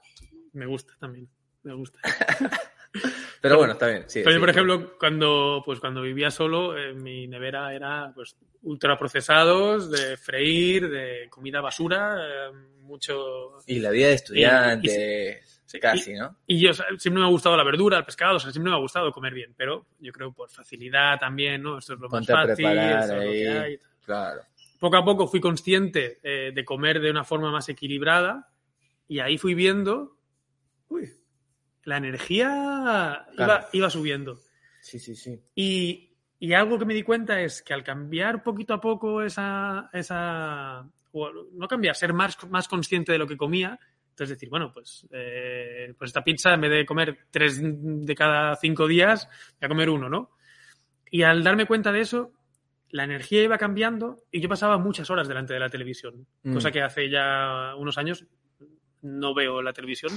[0.52, 1.28] Me gusta también,
[1.64, 1.98] me gusta.
[3.40, 4.04] Pero bueno, está bien.
[4.06, 4.40] Sí, Pero yo, sí.
[4.40, 10.90] por ejemplo, cuando, pues, cuando vivía solo, eh, mi nevera era pues, ultraprocesados, de freír,
[10.90, 13.58] de comida basura, eh, mucho...
[13.66, 16.36] Y la vida de estudiante, sí, casi, ¿no?
[16.46, 18.80] Y yo siempre me ha gustado la verdura, el pescado, o sea, siempre me ha
[18.80, 21.78] gustado comer bien, pero yo creo por facilidad también, ¿no?
[21.78, 23.78] Esto es lo más Ponte fácil, preparar esto es lo que hay.
[24.04, 24.42] Claro.
[24.80, 28.50] Poco a poco fui consciente eh, de comer de una forma más equilibrada
[29.06, 30.16] y ahí fui viendo,
[30.88, 31.10] uy,
[31.84, 33.66] la energía iba, Claro.
[33.72, 34.38] iba subiendo.
[34.80, 35.40] Sí, sí, sí.
[35.54, 39.90] Y, y algo que me di cuenta es que al cambiar poquito a poco esa,
[39.92, 43.78] esa no cambiar, ser más, más consciente de lo que comía,
[44.10, 48.54] entonces decir, bueno, pues, eh, pues esta pizza en vez de comer tres de cada
[48.56, 49.26] cinco días,
[49.60, 50.30] voy a comer uno, ¿no?
[51.10, 52.32] Y al darme cuenta de eso,
[52.90, 56.54] la energía iba cambiando y yo pasaba muchas horas delante de la televisión, Mm.
[56.54, 58.24] cosa que hace ya unos años
[59.02, 60.12] no veo la televisión.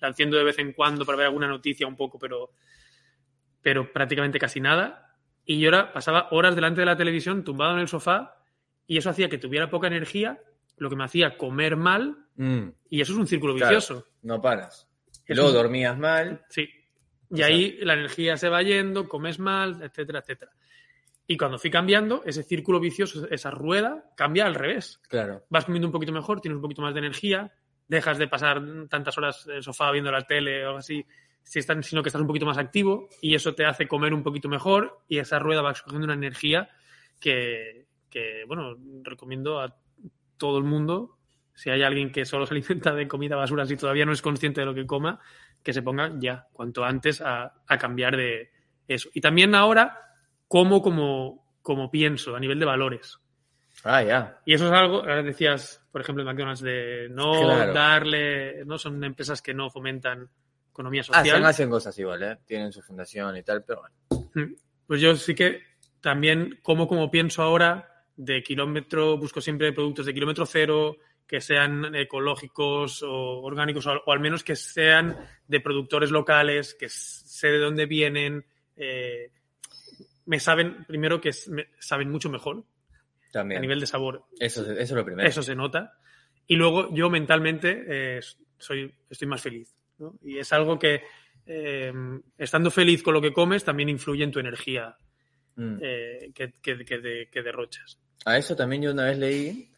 [0.00, 2.50] La enciendo de vez en cuando para ver alguna noticia un poco, pero,
[3.62, 5.14] pero prácticamente casi nada.
[5.44, 8.36] Y yo ahora pasaba horas delante de la televisión tumbado en el sofá
[8.86, 10.40] y eso hacía que tuviera poca energía,
[10.76, 13.70] lo que me hacía comer mal Mm, y eso es un círculo Claro.
[13.76, 14.04] vicioso.
[14.22, 14.86] no paras.
[15.26, 16.44] Y luego dormías mal.
[16.50, 16.68] Sí.
[17.30, 20.52] Y O sea- ahí la energía se va yendo, comes mal, etcétera, etcétera.
[21.26, 25.00] Y cuando fui cambiando, ese círculo vicioso, esa rueda, cambia al revés.
[25.08, 25.46] Claro.
[25.48, 27.50] Vas comiendo un poquito mejor, tienes un poquito más de energía,
[27.88, 31.04] dejas de pasar tantas horas en el sofá viendo la tele o algo así,
[31.42, 34.22] si están, sino que estás un poquito más activo y eso te hace comer un
[34.22, 36.68] poquito mejor y esa rueda va cogiendo una energía
[37.20, 39.76] que, que, bueno, recomiendo a
[40.36, 41.18] todo el mundo,
[41.54, 44.60] si hay alguien que solo se alimenta de comida basura, si todavía no es consciente
[44.60, 45.20] de lo que coma,
[45.62, 48.50] que se ponga ya, cuanto antes, a, a cambiar de
[48.88, 49.08] eso.
[49.14, 49.98] Y también ahora,
[50.48, 53.18] como como, como pienso, a nivel de valores.
[53.84, 54.40] Ah, ya.
[54.44, 57.72] Y eso es algo, ahora decías, por ejemplo, en McDonald's, de no Claro.
[57.72, 60.28] darle, no son empresas que no fomentan
[60.70, 61.44] economía Hacen, social.
[61.44, 62.38] hacen cosas igual, ¿eh?
[62.44, 64.28] Tienen su fundación y tal, pero bueno.
[64.34, 64.54] Mm.
[64.86, 65.62] Pues yo sí que
[66.00, 71.94] también, como como pienso ahora, de kilómetro, busco siempre productos de kilómetro cero, que sean
[71.94, 77.86] ecológicos o orgánicos, o, al menos que sean de productores locales, que sé de dónde
[77.86, 78.44] vienen,
[78.76, 79.30] eh,
[80.26, 82.64] me saben, primero que saben mucho mejor
[83.32, 83.58] También.
[83.58, 84.24] a nivel de sabor.
[84.38, 85.28] Eso, es- eso es lo primero.
[85.28, 85.94] Eso se nota.
[86.46, 88.20] Y luego yo mentalmente eh,
[88.58, 89.74] soy, estoy más feliz.
[89.98, 90.14] ¿no?
[90.22, 91.02] Y es algo que,
[91.46, 91.92] eh,
[92.38, 94.96] estando feliz con lo que comes, también influye en tu energía
[95.56, 95.78] Mm.
[95.80, 97.98] eh, que, que- que de- que derrochas.
[98.26, 99.70] A eso también yo una vez leí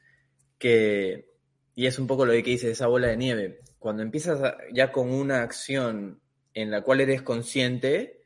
[0.58, 1.26] que,
[1.74, 4.90] y es un poco lo que dice esa bola de nieve, cuando empiezas a- ya
[4.90, 6.20] con una acción
[6.54, 8.20] en la cual eres consciente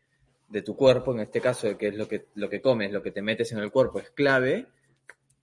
[0.49, 3.03] de tu cuerpo, en este caso de que es lo que, lo que comes, lo
[3.03, 4.67] que te metes en el cuerpo es clave,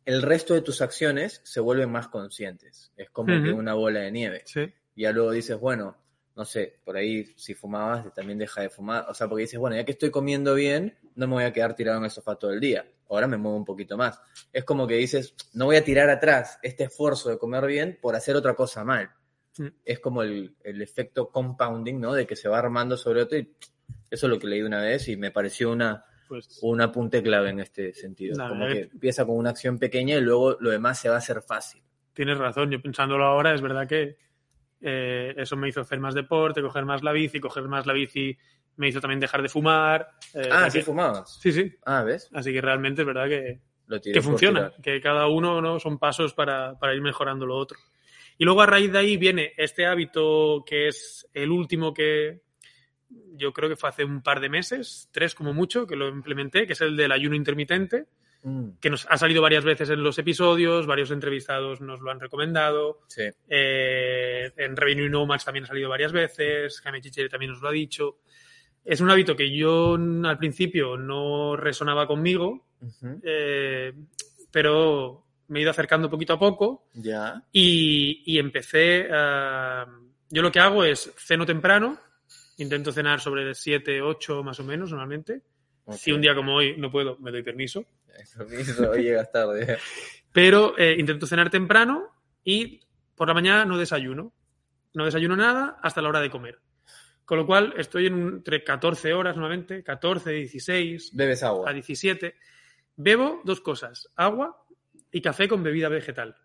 [0.10, 2.92] el resto de tus acciones se vuelven más conscientes.
[2.98, 4.42] Es como que una bola de nieve.
[4.44, 4.62] Sí.
[4.96, 5.96] Y ya luego dices, bueno,
[6.36, 9.06] no sé, por ahí si fumabas también deja de fumar.
[9.08, 11.76] O sea, porque dices, bueno, ya que estoy comiendo bien, no me voy a quedar
[11.76, 12.90] tirado en el sofá todo el día.
[13.08, 14.20] Ahora me muevo un poquito más.
[14.52, 18.16] Es como que dices, no voy a tirar atrás este esfuerzo de comer bien por
[18.16, 19.12] hacer otra cosa mal.
[19.60, 19.68] Mm.
[19.86, 22.16] Es como el, el efecto compounding, ¿no?
[22.16, 23.54] De que se va armando sobre otro y
[24.10, 27.50] eso es lo que leí una vez y me pareció una, Pues un apunte clave
[27.50, 28.38] en este sentido.
[28.38, 31.16] Como verdad que que- empieza con una acción pequeña y luego lo demás se va
[31.16, 31.82] a hacer fácil.
[32.14, 32.70] tienes razón.
[32.72, 34.18] Yo pensándolo ahora, es verdad que
[34.82, 38.38] eh, eso me hizo hacer más deporte, coger más la bici, coger más la bici
[38.78, 40.08] me hizo también dejar de fumar.
[40.34, 41.38] eh, Ah, sí fumabas.
[41.42, 41.76] sí, sí.
[41.86, 42.30] Ah, ¿ves?
[42.34, 44.82] Así que realmente es verdad que, Lo que funciona, tirar.
[44.82, 45.80] que cada uno ¿no?
[45.82, 47.78] son pasos para, para ir mejorando lo otro.
[48.38, 52.42] Y luego a raíz de ahí viene este hábito que es el último que
[53.36, 56.66] yo creo que fue hace un par de meses, tres como mucho, que lo implementé,
[56.68, 58.06] que es el del ayuno intermitente,
[58.42, 62.22] Mm, que nos ha salido varias veces en los episodios, varios entrevistados nos lo han
[62.22, 63.24] recomendado, sí.
[63.50, 67.74] eh, en Revenue Nomads también ha salido varias veces, Jaime Chicheri también nos lo ha
[67.74, 68.20] dicho.
[68.86, 72.66] Es un hábito que yo al principio no resonaba conmigo,
[73.24, 73.94] eh,
[74.52, 77.44] pero me he ido acercando poquito a poco Ya.
[77.52, 79.86] y, y empecé a...
[80.30, 82.00] Yo lo que hago es ceno temprano,
[82.60, 85.42] intento cenar sobre las 7, 8 más o menos normalmente.
[85.92, 87.84] Si un día como hoy no puedo, me doy permiso.
[88.20, 89.78] Eso mismo, hoy llegas tarde.
[90.32, 92.10] Pero eh, intento cenar temprano
[92.44, 92.80] y
[93.16, 94.32] por la mañana no desayuno.
[94.94, 96.60] No desayuno nada hasta la hora de comer.
[97.26, 101.70] Con lo cual estoy en un- entre 14 horas normalmente, 14, 16, Bebes agua.
[101.70, 102.36] a 17.
[102.96, 104.64] Bebo dos cosas, agua
[105.12, 106.36] y café con bebida vegetal.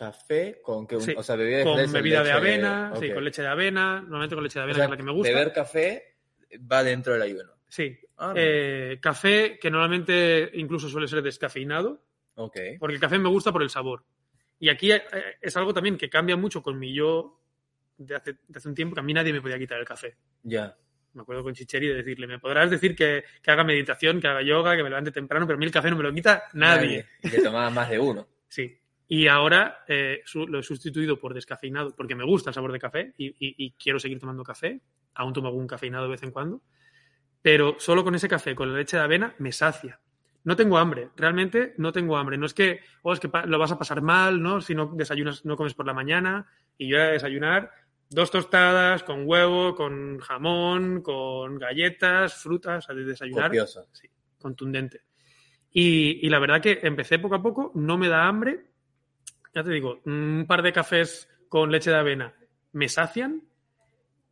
[0.00, 3.22] Café con que un- Sí, o sea, bebida Con vegetal, bebida de avena, sí, con
[3.22, 5.12] leche de avena, normalmente con leche de O avena, sea, que es la que me
[5.12, 5.28] gusta.
[5.30, 6.16] Beber café
[6.72, 7.52] va dentro del ayuno.
[7.68, 7.98] Sí.
[8.16, 12.02] Ah, Eh, café que normalmente incluso suele ser descafeinado,
[12.36, 12.56] ok.
[12.78, 14.02] porque el café me gusta por el sabor.
[14.58, 15.02] Y aquí eh,
[15.38, 17.38] es algo también que cambia mucho con mi yo
[17.98, 20.16] de hace, de hace un tiempo, que a mí nadie me podía quitar el café.
[20.44, 20.74] Ya.
[21.12, 24.40] Me acuerdo con Chicheri de decirle, me podrás decir que, que haga meditación, que haga
[24.40, 27.04] yoga, que me levante temprano, pero a mí el café no me lo quita nadie.
[27.22, 28.26] Y que tomaba más de uno.
[28.48, 28.76] Sí.
[29.12, 32.78] Y ahora eh, su- lo he sustituido por descafeinado, porque me gusta el sabor de
[32.78, 34.80] café y, y- y quiero seguir tomando café.
[35.14, 36.62] Aún tomo algún cafeinado de vez en cuando.
[37.42, 39.98] Pero solo con ese café, con la leche de avena, me sacia.
[40.44, 42.38] No tengo hambre, realmente no tengo hambre.
[42.38, 44.60] No es que, oh, es que lo vas a pasar mal, ¿no?
[44.60, 46.46] Si no desayunas, no comes por la mañana.
[46.78, 47.70] Y yo voy a desayunar
[48.10, 53.88] dos tostadas con huevo, con jamón, con galletas, frutas, de desayunar Copioso.
[53.90, 55.02] sí, contundente.
[55.72, 58.69] Y, y la verdad que empecé poco a poco, no me da hambre.
[59.54, 62.34] Ya te digo, un par de cafés con leche de avena
[62.72, 63.42] me sacian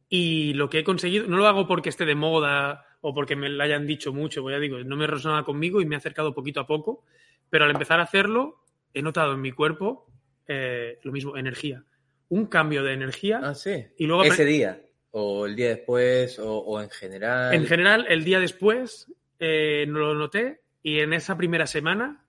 [0.08, 3.48] y lo que he conseguido, no lo hago porque esté de moda o porque me
[3.48, 6.34] lo hayan dicho mucho, pues ya digo, no me resonaba conmigo y me he acercado
[6.34, 7.04] poquito a poco,
[7.50, 8.62] pero al empezar a hacerlo
[8.94, 10.06] he notado en mi cuerpo
[10.46, 11.84] eh, lo mismo, energía.
[12.30, 13.86] Un cambio de energía Ah, sí.
[13.96, 14.80] y luego Ese día.
[15.10, 17.54] O el día después, o, o en general.
[17.54, 22.24] En general, el día después eh, lo noté y en esa primera semana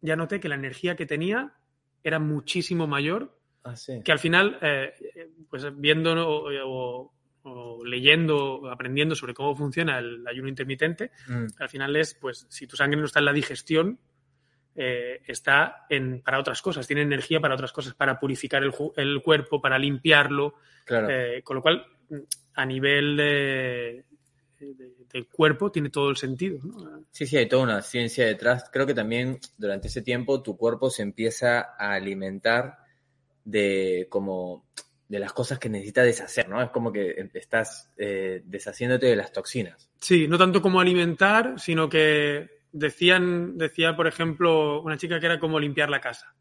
[0.00, 1.54] ya noté que la energía que tenía
[2.04, 4.02] era muchísimo mayor, Ah, sí.
[4.04, 4.92] que al final, eh,
[5.48, 6.26] pues viendo ¿no?
[6.28, 7.10] o,
[7.84, 12.76] leyendo, aprendiendo sobre cómo funciona el ayuno intermitente, Mm, al final es, pues, si tu
[12.76, 13.98] sangre no está en la digestión,
[14.76, 19.22] eh, está en, para otras cosas, tiene energía para otras cosas, para purificar el, el
[19.22, 21.08] cuerpo, para limpiarlo, claro.
[21.10, 21.86] eh, con lo cual,
[22.54, 24.04] a nivel de,
[24.58, 26.58] de- del cuerpo, tiene todo el sentido.
[26.62, 27.04] ¿no?
[27.10, 28.68] Sí, sí, hay toda una ciencia detrás.
[28.72, 32.78] Creo que también durante ese tiempo tu cuerpo se empieza a alimentar
[33.44, 34.66] de como
[35.08, 36.62] de las cosas que necesita deshacer, ¿no?
[36.62, 39.90] Es como que estás eh, deshaciéndote de las toxinas.
[40.00, 45.38] Sí, no tanto como alimentar, sino que decían, decía, por ejemplo, una chica que era
[45.38, 46.34] como limpiar la casa.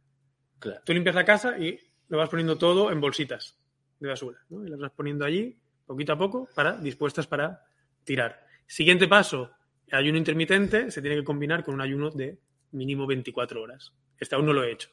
[0.60, 0.82] Claro.
[0.86, 3.60] Tú limpias la casa y lo vas poniendo todo en bolsitas
[4.00, 4.66] de basura, ¿no?
[4.66, 7.66] Y las vas poniendo allí, poquito a poco, para, dispuestas para
[8.04, 8.46] tirar.
[8.68, 9.52] Siguiente paso,
[9.88, 12.40] el ayuno intermitente se tiene que combinar con un ayuno de
[12.72, 13.94] mínimo 24 horas.
[14.20, 14.90] Este aún no lo he hecho.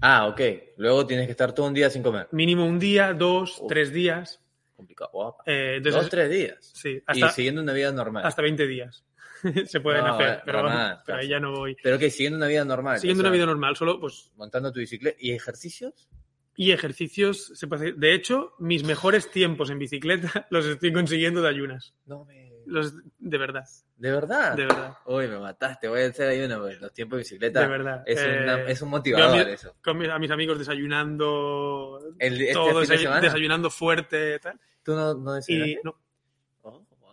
[0.00, 0.40] Ah, ok.
[0.76, 2.28] Luego tienes que estar todo un día sin comer.
[2.32, 4.42] Mínimo un día, dos, tres días.
[4.74, 5.10] Complicado.
[5.12, 5.42] Guapa.
[5.46, 6.70] eh, entonces, Dos, tres días.
[6.74, 8.26] sí, Y hasta, siguiendo una vida normal.
[8.26, 9.06] hasta 20 días
[9.66, 10.38] se pueden No, hacer.
[10.38, 10.68] eh, Pero,
[11.16, 11.76] ahí ya no voy.
[11.82, 12.98] Pero que siguiendo una vida normal.
[12.98, 15.16] Siguiendo o sea, una vida normal, solo pues Montando tu bicicleta.
[15.20, 16.08] ¿Y ejercicios?
[16.56, 17.96] Y ejercicios se puede hacer.
[17.96, 21.94] De hecho, mis mejores tiempos en bicicleta los estoy consiguiendo de ayunas.
[22.06, 22.46] No me.
[22.68, 23.62] Los de verdad,
[23.96, 24.54] ¿De verdad?
[24.56, 25.86] de verdad, Uy, me mataste.
[25.86, 26.58] Voy a hacer ahí uno.
[26.58, 27.60] porque Los tiempos de biciceta.
[27.60, 28.02] de verdad.
[28.06, 29.76] Es, Eh, una- es un motivador a, eso.
[29.84, 33.20] con mis- a mis amigos desayunando El, este todo fin de desayu- semana.
[33.20, 34.58] desayunando fuerte tal.
[34.82, 35.76] ¿Tú no, no Y.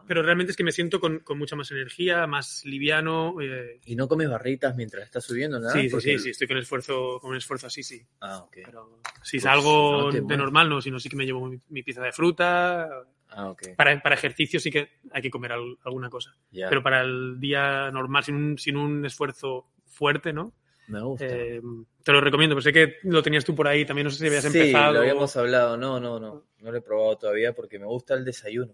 [0.07, 3.35] pero realmente es que me siento con, con mucha más energía, más liviano.
[3.41, 5.73] eh, ¿Y no comes barritas mientras estás subiendo nada?
[5.73, 8.05] sí, sí, Porque- sí, sí, estoy con esfuerzo, con un esfuerzo así, sí.
[8.21, 8.57] Ah, ok.
[8.65, 10.37] Pero si Pues, salgo no de mueres.
[10.39, 12.89] normal, no, sino sí que me llevo mi, mi pizza de fruta.
[13.29, 13.75] Ah, ok.
[13.75, 16.35] Para, para ejercicio sí que hay que comer al- alguna cosa.
[16.51, 16.69] Ya.
[16.69, 20.53] Pero para el día normal, sin un, sin un esfuerzo fuerte, ¿no?
[20.87, 21.25] Me gusta.
[21.25, 21.61] Eh,
[22.03, 24.27] te lo recomiendo, pero sé que lo tenías tú por ahí, también no sé si
[24.27, 24.93] habías sí, empezado.
[24.93, 25.77] lo habíamos hablado.
[25.77, 26.43] No, no, no.
[26.59, 28.73] No lo he probado todavía porque me gusta el desayuno.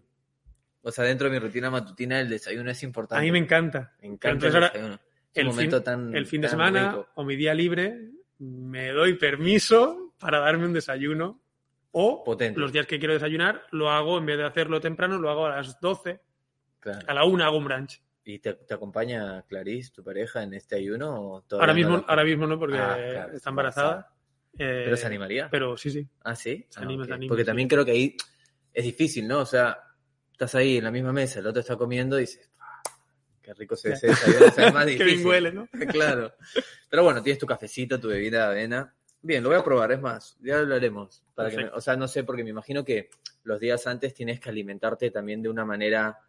[0.81, 3.19] O sea, dentro de mi rutina matutina, el desayuno es importante.
[3.19, 3.93] A mí me encanta.
[4.01, 4.93] Me encanta el desayuno.
[5.33, 6.15] Es El fin, tan.
[6.15, 7.07] el fin de semana rico.
[7.15, 11.39] o mi día libre me doy permiso para darme un desayuno
[11.91, 12.59] o Potente.
[12.59, 15.57] los días que quiero desayunar lo hago, en vez de hacerlo temprano, lo hago a
[15.57, 16.19] las 12,
[16.79, 16.99] Claro.
[17.07, 18.01] a la 1 hago un brunch.
[18.23, 21.19] ¿Y te, te acompaña Clarice, tu pareja, en este ayuno?
[21.19, 24.13] o Ahora no mismo, lo- ahora mismo no, porque Ah, claro, está embarazada.
[24.57, 25.49] Eh, ¿Pero se animaría?
[25.49, 26.07] Pero sí, sí.
[26.23, 26.65] Ah, sí.
[26.69, 27.07] Se Ah, anima, ok.
[27.09, 27.47] se anima, Porque sí.
[27.47, 28.17] también creo que ahí
[28.73, 29.39] es difícil, ¿no?
[29.39, 29.77] O sea,
[30.39, 32.81] estás ahí en la misma mesa, el otro está comiendo y dices, "Ah,
[33.41, 35.67] qué rico se ve es más Qué bien huele, ¿no?
[35.91, 36.33] claro.
[36.89, 38.93] Pero bueno, tienes tu cafecito, tu bebida de avena.
[39.21, 41.21] Bien, lo voy a probar, es más, ya lo hablaremos.
[41.35, 43.09] Para que me- o sea, no sé, porque me imagino que
[43.43, 46.19] los días antes tienes que alimentarte también de una manera.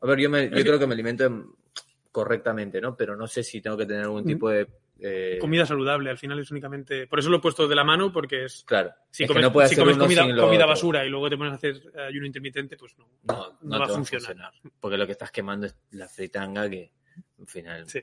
[0.00, 1.46] A ver, yo, me, yo creo que me alimento en-
[2.12, 2.96] correctamente, ¿no?
[2.96, 4.68] Pero no sé si tengo que tener algún tipo de.
[5.00, 7.06] Eh, Comida saludable, al final es únicamente.
[7.06, 8.64] Por eso lo he puesto de la mano, porque es.
[8.66, 8.92] Claro.
[9.10, 11.36] Si es que comes, no puedes si hacer comes uno comida, basura y luego te
[11.36, 13.08] pones a hacer ayuno intermitente, pues no.
[13.24, 14.52] No, no, va a funcionar.
[14.80, 16.92] Porque lo que estás quemando es la fritanga que
[17.38, 17.88] al final.
[17.88, 18.00] Sí.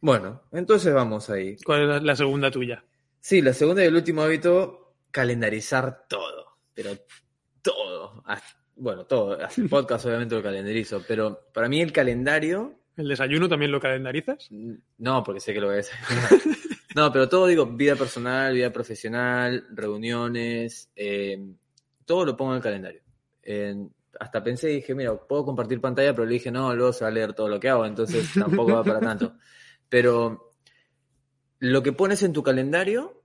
[0.00, 1.56] Bueno, entonces vamos ahí.
[1.64, 2.84] ¿Cuál es la- segunda tuya?
[3.20, 6.90] Sí, la segunda y el último hábito calendarizar todo, pero
[7.62, 8.22] todo.
[8.76, 9.38] Bueno, todo.
[9.56, 14.48] El podcast obviamente lo calendarizo, pero para mí el calendario ¿El desayuno también lo calendarizas?
[14.98, 15.90] No, porque sé que lo es.
[16.94, 21.38] no, pero todo digo, vida personal, vida profesional, reuniones, eh,
[22.04, 23.02] todo lo pongo en el calendario.
[23.42, 27.04] En- hasta pensé y dije, mira, puedo compartir pantalla, pero le dije, no, luego se
[27.04, 29.34] va a leer todo lo que hago, entonces tampoco va para tanto.
[29.90, 30.52] Pero
[31.58, 33.22] lo que pones en tu calendario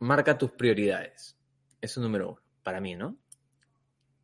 [0.00, 1.38] marca tus prioridades.
[1.80, 3.16] Eso es número uno, para mí, ¿no?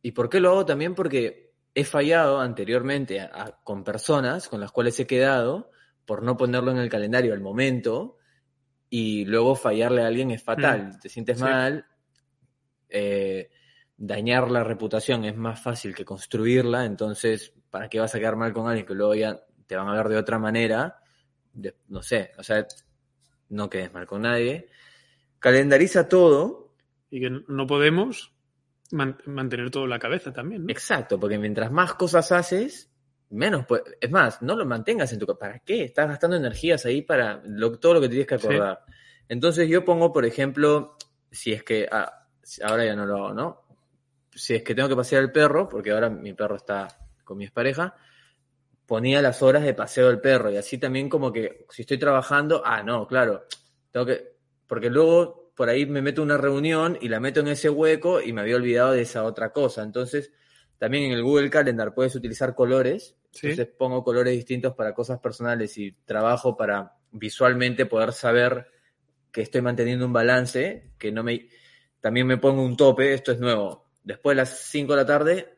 [0.01, 0.95] ¿Y por qué lo hago también?
[0.95, 5.71] Porque he fallado anteriormente a- a- con personas con las cuales he quedado
[6.05, 8.17] por no ponerlo en el calendario al momento
[8.89, 10.99] y luego fallarle a alguien es fatal.
[11.01, 11.43] Te sientes Sí.
[11.43, 11.85] mal,
[12.89, 13.49] eh,
[13.97, 18.51] dañar la reputación es más fácil que construirla, entonces, ¿para qué vas a quedar mal
[18.51, 20.99] con alguien que luego ya te van a ver de otra manera?
[21.53, 22.65] De- no sé, o sea,
[23.49, 24.67] no quedes mal con nadie.
[25.39, 26.73] Calendariza todo.
[27.09, 28.30] Y que no podemos
[28.93, 30.71] man- mantener todo en la cabeza también, ¿no?
[30.71, 32.91] Exacto, porque mientras más cosas haces,
[33.29, 33.65] menos.
[33.65, 35.25] pues, Es más, no lo mantengas en tu.
[35.37, 35.83] ¿Para qué?
[35.83, 38.47] Estás gastando energías ahí para lo- todo lo que tienes que Sí.
[38.47, 38.83] acordar.
[39.29, 40.97] Entonces, yo pongo, por ejemplo,
[41.31, 41.87] si es que.
[41.91, 42.27] ah,
[42.63, 43.61] ahora ya no lo hago, ¿no?
[44.33, 46.87] Si es que tengo que pasear el perro, porque ahora mi perro está
[47.23, 47.95] con mi expareja,
[48.85, 52.61] ponía las horas de paseo del perro y así también, como que si estoy trabajando,
[52.65, 53.45] ah, no, claro,
[53.91, 54.35] tengo que.
[54.67, 58.33] Porque luego por ahí me meto una reunión y la meto en ese hueco y
[58.33, 59.83] me había olvidado de esa otra cosa.
[59.83, 60.31] Entonces,
[60.77, 63.15] también en el Google Calendar puedes utilizar colores.
[63.31, 63.47] Sí.
[63.47, 68.67] Entonces pongo colores distintos para cosas personales y trabajo para visualmente poder saber
[69.31, 71.49] que estoy manteniendo un balance, que no me...
[71.99, 73.91] También me pongo un tope, esto es nuevo.
[74.03, 75.57] Después de las 5 de la tarde,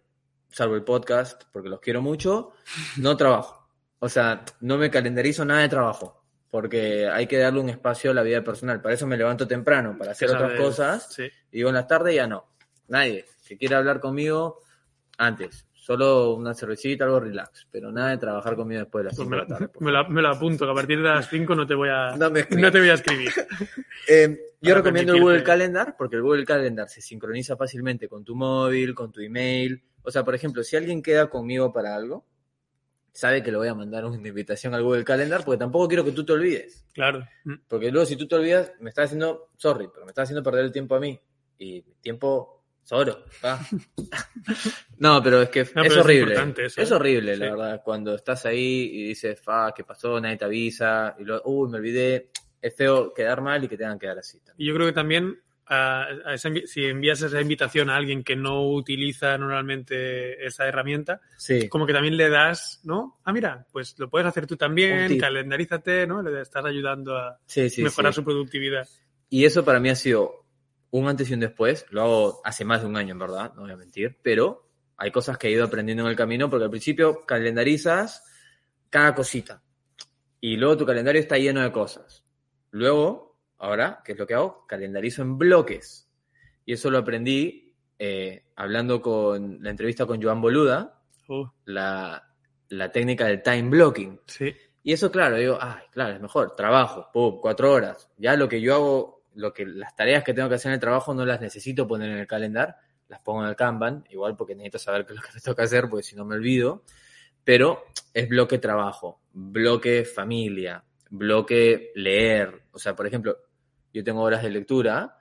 [0.50, 2.52] salvo el podcast, porque los quiero mucho,
[2.98, 3.70] no trabajo.
[4.00, 6.23] O sea, no me calendarizo nada de trabajo,
[6.54, 8.80] porque hay que darle un espacio a la vida personal.
[8.80, 11.12] Para eso me levanto temprano, para hacer otras cosas.
[11.12, 11.24] Sí.
[11.52, 12.46] Y digo, en la tarde ya no.
[12.90, 14.60] Nadie que quiera hablar conmigo
[15.18, 15.66] antes.
[15.74, 17.68] Solo una cervecita, algo relax.
[17.72, 19.66] Pero nada de trabajar conmigo después de las Pues 5 me, de la tarde.
[19.66, 21.74] la, por me, la, me la apunto, que a partir de las 5 no te
[21.74, 22.32] voy a, No
[22.72, 23.32] te voy a escribir.
[24.08, 28.36] Eh, yo recomiendo el Google Calendar porque el Google Calendar se sincroniza fácilmente con tu
[28.36, 29.82] móvil, con tu email.
[30.04, 32.28] O sea, por ejemplo, si alguien queda conmigo para algo,
[33.14, 36.12] sabe que le voy a mandar una invitación al Google Calendar porque tampoco quiero que
[36.12, 36.86] tú te olvides.
[36.94, 37.26] Claro.
[37.68, 40.66] Porque luego si tú te olvidas, me estás haciendo, sorry, pero me estás haciendo perder
[40.66, 41.20] el tiempo a mí.
[41.60, 42.64] Y mi tiempo
[43.42, 43.60] pa.
[44.98, 46.36] no, pero es que No, es horrible.
[46.58, 46.94] eso, es ¿eh?
[46.94, 47.82] horrible, la verdad.
[47.84, 50.20] Cuando estás ahí y dices, fa, ¿qué pasó?
[50.20, 51.16] Nadie te avisa.
[51.20, 52.30] Y luego, uy, me olvidé.
[52.62, 54.40] Es feo quedar mal y que tengan que quedar así.
[54.40, 54.56] también.
[54.58, 58.24] Y yo creo que también a- a esa invi- si envías esa invitación a alguien
[58.24, 61.70] que no utiliza normalmente esa herramienta, Sí.
[61.70, 63.20] como que también le das, ¿no?
[63.24, 66.22] Ah, mira, pues lo puedes hacer tú también, calendarízate, ¿no?
[66.22, 68.88] Le estás ayudando a Sí, sí, mejorar su productividad.
[69.30, 70.46] Y eso para mí ha sido
[70.92, 71.86] un antes y un después.
[71.90, 74.18] Lo hago hace más de un año, en verdad, no voy a mentir.
[74.22, 78.24] Pero hay cosas que he ido aprendiendo en el camino porque al principio calendarizas
[78.92, 79.64] cada cosita.
[80.40, 82.24] Y luego tu calendario está lleno de cosas.
[82.70, 83.33] Luego,
[83.64, 84.66] ahora, ¿qué es lo que hago?
[84.68, 86.10] Calendarizo en bloques.
[86.66, 91.00] Y eso lo aprendí eh, hablando con la entrevista con Joan Boluda,
[91.30, 92.22] Oh, la,
[92.70, 94.20] la técnica del time blocking.
[94.28, 96.54] sí, Y eso, claro, digo, ay, claro, es mejor.
[96.56, 98.10] Trabajo, pum, cuatro horas.
[98.18, 100.80] Ya lo que yo hago, lo que las tareas que tengo que hacer en el
[100.82, 102.76] trabajo no las necesito poner en el calendar,
[103.08, 105.64] las pongo en el Kanban, igual porque necesito saber qué es lo que me toca
[105.64, 106.84] hacer, porque si no me olvido.
[107.46, 112.64] Pero es bloque trabajo, bloque familia, bloque leer.
[112.74, 113.38] O sea, por ejemplo,
[113.94, 115.18] yo tengo horas de lectura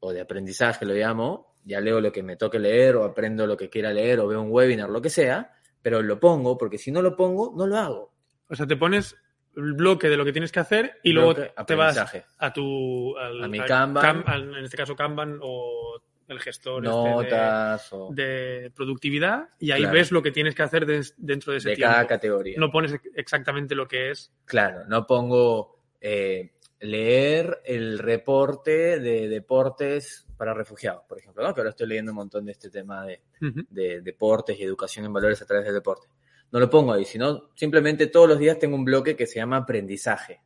[0.00, 3.56] o de aprendizaje, lo llamo, ya leo lo que me toque leer o aprendo lo
[3.56, 6.90] que quiera leer o veo un webinar, lo que sea, pero lo pongo porque si
[6.90, 8.12] no lo pongo, no lo hago.
[8.48, 9.16] O sea, te pones
[9.56, 11.98] el bloque de lo que tienes que hacer y luego te vas
[12.38, 13.16] a tu...
[13.18, 14.24] al- A mi Kanban.
[14.26, 19.70] al- en este caso Kanban o el gestor este de- Notas o de, productividad y
[19.72, 19.94] ahí Claro.
[19.94, 20.86] ves lo que tienes que hacer
[21.18, 21.92] dentro de ese de tiempo.
[21.92, 22.56] cada categoría.
[22.58, 24.32] No pones ex- exactamente lo que es.
[24.46, 31.54] Claro, no pongo eh, leer el reporte de deportes para refugiados, por ejemplo, ¿no?
[31.54, 33.64] que ahora estoy leyendo un montón de este tema de, Ujú.
[33.70, 36.08] de deportes y educación en valores a través del deporte.
[36.50, 39.58] No lo pongo ahí, sino simplemente todos los días tengo un bloque que se llama
[39.58, 40.42] aprendizaje.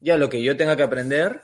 [0.00, 1.42] Ya lo que yo tenga que aprender,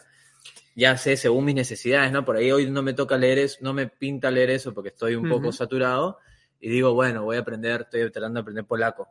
[0.76, 2.24] ya sé según mis necesidades, ¿no?
[2.24, 5.16] Por ahí hoy no me toca leer eso, no me pinta leer eso porque estoy
[5.16, 5.56] un poco Ujú.
[5.56, 6.18] saturado
[6.60, 9.08] y digo, bueno, voy a aprender, estoy tratando de aprender polaco.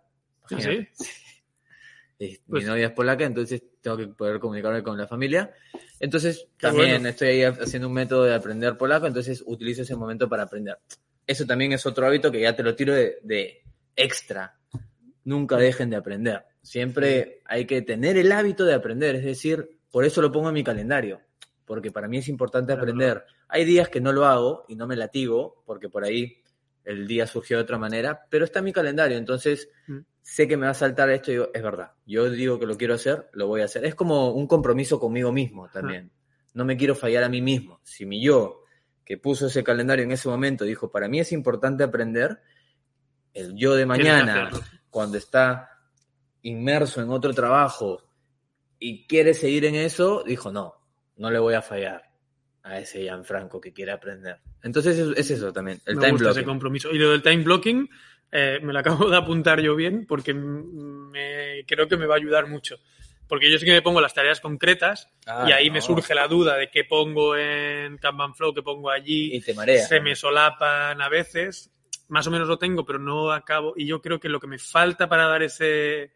[0.52, 0.88] ¿Ah, sí?
[2.20, 5.54] Y Pues- mi novia es polaca, entonces tengo que poder comunicarme con la familia.
[6.00, 7.10] Entonces también bueno.
[7.10, 10.78] estoy ahí haciendo un método de aprender polaco, entonces utilizo ese momento para aprender.
[11.26, 13.62] Eso también es otro hábito que ya te lo tiro de, de
[13.96, 14.58] extra.
[15.26, 16.44] Nunca dejen de aprender.
[16.62, 20.54] Siempre hay que tener el hábito de aprender, es decir, por eso lo pongo en
[20.54, 21.22] mi calendario,
[21.66, 24.98] porque para mí es importante aprender, Hay días que no lo hago y no me
[24.98, 26.42] latigo porque por ahí
[26.84, 30.00] el día surgió de otra manera, pero está en mi calendario, entonces Mm.
[30.28, 32.76] Sé que me va a saltar esto y digo, es verdad, yo digo que lo
[32.76, 33.86] quiero hacer, lo voy a hacer.
[33.86, 36.12] Es como un compromiso conmigo mismo también.
[36.54, 37.80] No me quiero fallar a mí mismo.
[37.84, 38.66] Si mi yo,
[39.06, 42.42] que puso ese calendario en ese momento, dijo, para mí es importante aprender,
[43.34, 44.50] el yo de mañana,
[44.90, 45.70] cuando está
[46.42, 48.04] inmerso en otro trabajo
[48.80, 50.74] y quiere seguir en eso, dijo, no,
[51.16, 52.04] no le voy a fallar
[52.64, 54.42] a ese Gianfranco que quiere aprender.
[54.62, 56.92] Entonces es, es eso también, el me time gusta ese compromiso.
[56.92, 57.90] Y lo del time blocking,
[58.32, 62.18] eh, me lo acabo de apuntar yo bien porque me, creo que me va a
[62.18, 62.78] ayudar mucho.
[63.28, 65.74] Porque yo sí que me pongo las tareas concretas Ah, y ahí no.
[65.74, 69.36] me surge la duda de qué pongo en Kanban Flow, qué pongo allí.
[69.36, 69.86] Y te marea.
[69.86, 71.70] Se me solapan a veces.
[72.08, 73.74] Más o menos lo tengo, pero no acabo.
[73.76, 76.14] Y yo creo que lo que me falta para dar ese,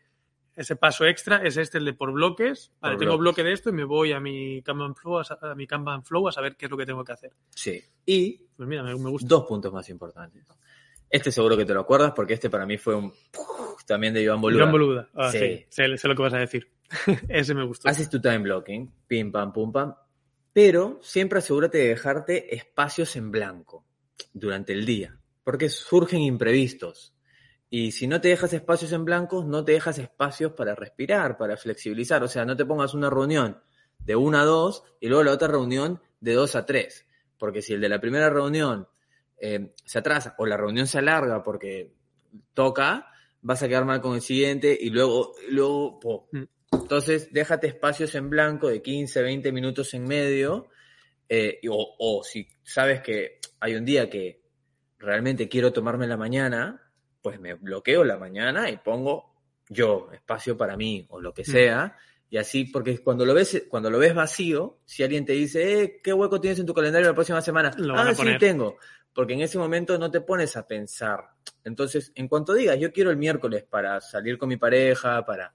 [0.56, 2.72] ese paso extra es este, el de por bloques.
[2.80, 3.36] Vale, Por tengo bloques.
[3.36, 6.32] bloque de esto y me voy a mi Kanban Flow a, mi Kanban Flow a
[6.32, 7.34] saber qué es lo que tengo que hacer.
[7.50, 7.84] Sí.
[8.06, 9.28] Y Pues mira, me, me gusta.
[9.28, 10.46] dos puntos más importantes.
[11.12, 13.14] Este seguro que te lo acuerdas porque este para mí fue un
[13.86, 14.60] también de Iván Boluda.
[14.62, 15.10] Gran boluda.
[15.14, 15.40] Ah, Sí.
[15.40, 15.66] sí.
[15.70, 16.72] Sé, sé lo que vas a decir.
[17.30, 17.90] Ese me gustó.
[17.90, 19.94] Haces tu time blocking, pim pam pum pam,
[20.54, 23.86] pero siempre asegúrate de dejarte espacios en blanco
[24.34, 27.14] durante el día, porque surgen imprevistos.
[27.70, 31.56] Y si no te dejas espacios en blanco, no te dejas espacios para respirar, para
[31.56, 32.22] flexibilizar.
[32.24, 33.62] O sea, no te pongas una reunión
[34.00, 37.08] de 1 a 2 y luego la otra reunión de 2 a 3.
[37.38, 38.88] Porque si el de la primera reunión
[39.42, 41.92] eh, se atrasa o la reunión se alarga porque
[42.54, 43.08] toca,
[43.42, 46.28] vas a quedar mal con el siguiente y luego, luego po.
[46.32, 46.44] Mm.
[46.74, 50.68] Entonces, déjate espacios en blanco de 15, 20 minutos en medio.
[51.34, 54.42] eh, o, o si sabes que hay un día que
[55.00, 59.34] realmente quiero tomarme la mañana, pues me bloqueo la mañana y pongo
[59.70, 61.46] yo, espacio para mí o lo que Mm.
[61.46, 61.98] sea.
[62.30, 66.02] Y así, porque cuando lo ves, cuando lo ves vacío, si alguien te dice, eh,
[66.04, 67.72] ¿qué hueco tienes en tu calendario la próxima semana?
[67.78, 68.78] Lo ah, sí, tengo.
[69.14, 71.26] Porque en ese momento no te pones a pensar.
[71.64, 75.54] Entonces, en cuanto digas, yo quiero el miércoles para salir con mi pareja, para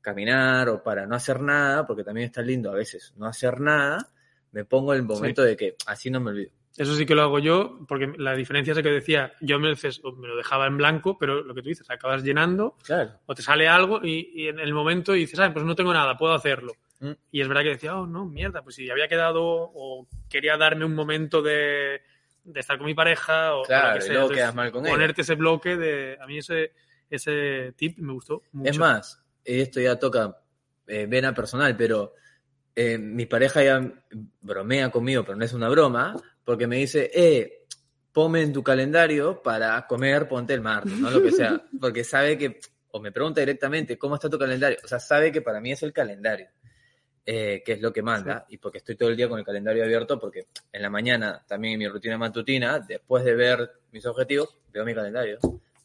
[0.00, 4.08] caminar o para no hacer nada, porque también está lindo a veces no hacer nada,
[4.52, 6.52] me pongo el momento de que así no me olvido.
[6.76, 10.28] Eso sí que lo hago yo, porque la diferencia es que decía, yo me, me
[10.28, 13.18] lo dejaba en blanco, pero lo que tú dices, acabas llenando Claro.
[13.26, 16.16] o te sale algo y, y en el momento dices, ah, pues no tengo nada,
[16.16, 16.74] puedo hacerlo.
[17.00, 17.12] Mm.
[17.32, 20.84] Y es verdad que decía, oh, no, mierda, pues si había quedado o quería darme
[20.84, 22.02] un momento de,
[22.46, 24.12] de estar con mi pareja o, o Claro, lo que y sea.
[24.12, 24.84] luego Entonces, quedas mal con.
[24.84, 26.18] Ponerte ese bloque de...
[26.20, 26.72] A mí ese,
[27.10, 28.70] ese tip me gustó mucho.
[28.70, 30.38] Es más, esto ya toca
[30.86, 32.14] eh, vena personal, pero
[32.74, 33.92] eh, mi pareja ya
[34.40, 37.66] bromea conmigo, pero no es una broma, porque me dice, eh,
[38.12, 41.10] ponme en tu calendario para comer, ponte el martes, ¿no?
[41.10, 42.60] Lo que sea, porque sabe que,
[42.92, 44.78] o me pregunta directamente, ¿cómo está tu calendario?
[44.84, 46.48] O sea, sabe que para mí es el calendario,
[47.28, 49.82] eh, que es lo que manda, y porque estoy todo el día con el calendario
[49.82, 54.56] abierto, porque en la mañana, también en mi rutina matutina, después de ver mis objetivos,
[54.72, 55.38] veo mi calendario,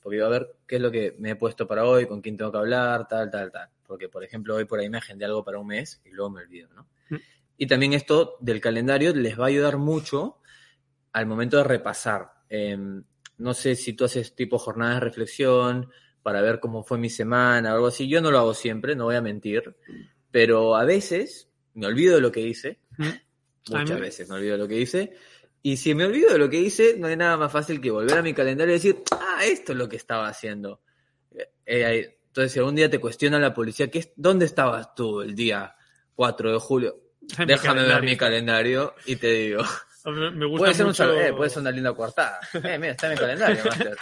[0.03, 2.37] porque iba a ver qué es lo que me he puesto para hoy, con quién
[2.37, 3.69] tengo que hablar, tal, tal, tal.
[3.87, 6.41] Porque, por ejemplo, hoy por ahí me agendé algo para un mes y luego me
[6.41, 6.87] olvido, ¿no?
[7.09, 7.19] Mm.
[7.57, 10.37] Y también esto del calendario les va a ayudar mucho
[11.11, 12.33] al momento de repasar.
[12.49, 12.77] Eh,
[13.39, 15.89] no sé si tú haces tipo jornadas de reflexión
[16.21, 18.07] para ver cómo fue mi semana o algo así.
[18.07, 19.75] Yo no lo hago siempre, no voy a mentir,
[20.31, 23.09] pero a veces me olvido de lo que hice, Mm.
[23.69, 25.15] muchas mí- veces me olvido de lo que hice,
[25.63, 28.17] y si me olvido de lo que hice, no hay nada más fácil que volver
[28.17, 30.81] a mi calendario y decir, ah, esto es lo que estaba haciendo.
[31.33, 35.35] Eh, eh, entonces, si algún día te cuestiona la policía, ¿qué, ¿dónde estabas tú el
[35.35, 35.75] día
[36.15, 36.97] 4 de julio?
[37.21, 39.63] En mi Déjame ver mi calendario y te digo.
[40.05, 41.13] Me me gusta Puede ser, un mucho...
[41.13, 42.39] eh, puede ser una linda coartada.
[42.63, 43.97] Eh, mira, está en mi calendario, Master.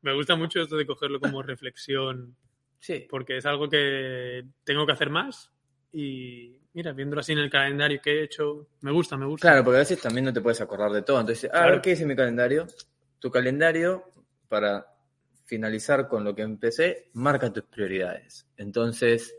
[0.00, 2.34] Me gusta mucho esto de cogerlo como reflexión,
[2.82, 3.06] Sí.
[3.08, 5.52] porque es algo que tengo que hacer más
[5.92, 9.48] y mira, viéndolo así en el calendario que he hecho, me gusta, me gusta.
[9.48, 11.20] Claro, porque a veces también no te puedes acordar de todo.
[11.20, 11.82] Entonces, ah, Claro.
[11.82, 12.66] qué dice mi calendario.
[13.20, 14.04] Tu calendario,
[14.48, 14.86] para
[15.44, 18.48] finalizar con lo que empecé, marca tus prioridades.
[18.56, 19.34] Entonces,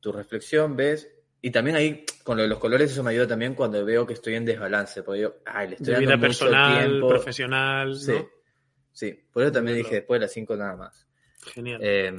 [0.00, 1.10] tu reflexión, ves.
[1.42, 4.12] Y también ahí, con lo de los colores, eso me ayuda también cuando veo que
[4.14, 5.02] estoy en desbalance.
[5.02, 7.08] Porque yo, ay, le estoy de dando vida mucho personal, tiempo.
[7.08, 8.28] profesional, Sí, ¿no?
[8.92, 9.20] sí.
[9.32, 11.08] Por eso también dije después de las 5 nada más.
[11.42, 11.80] Genial.
[11.82, 12.12] Eh,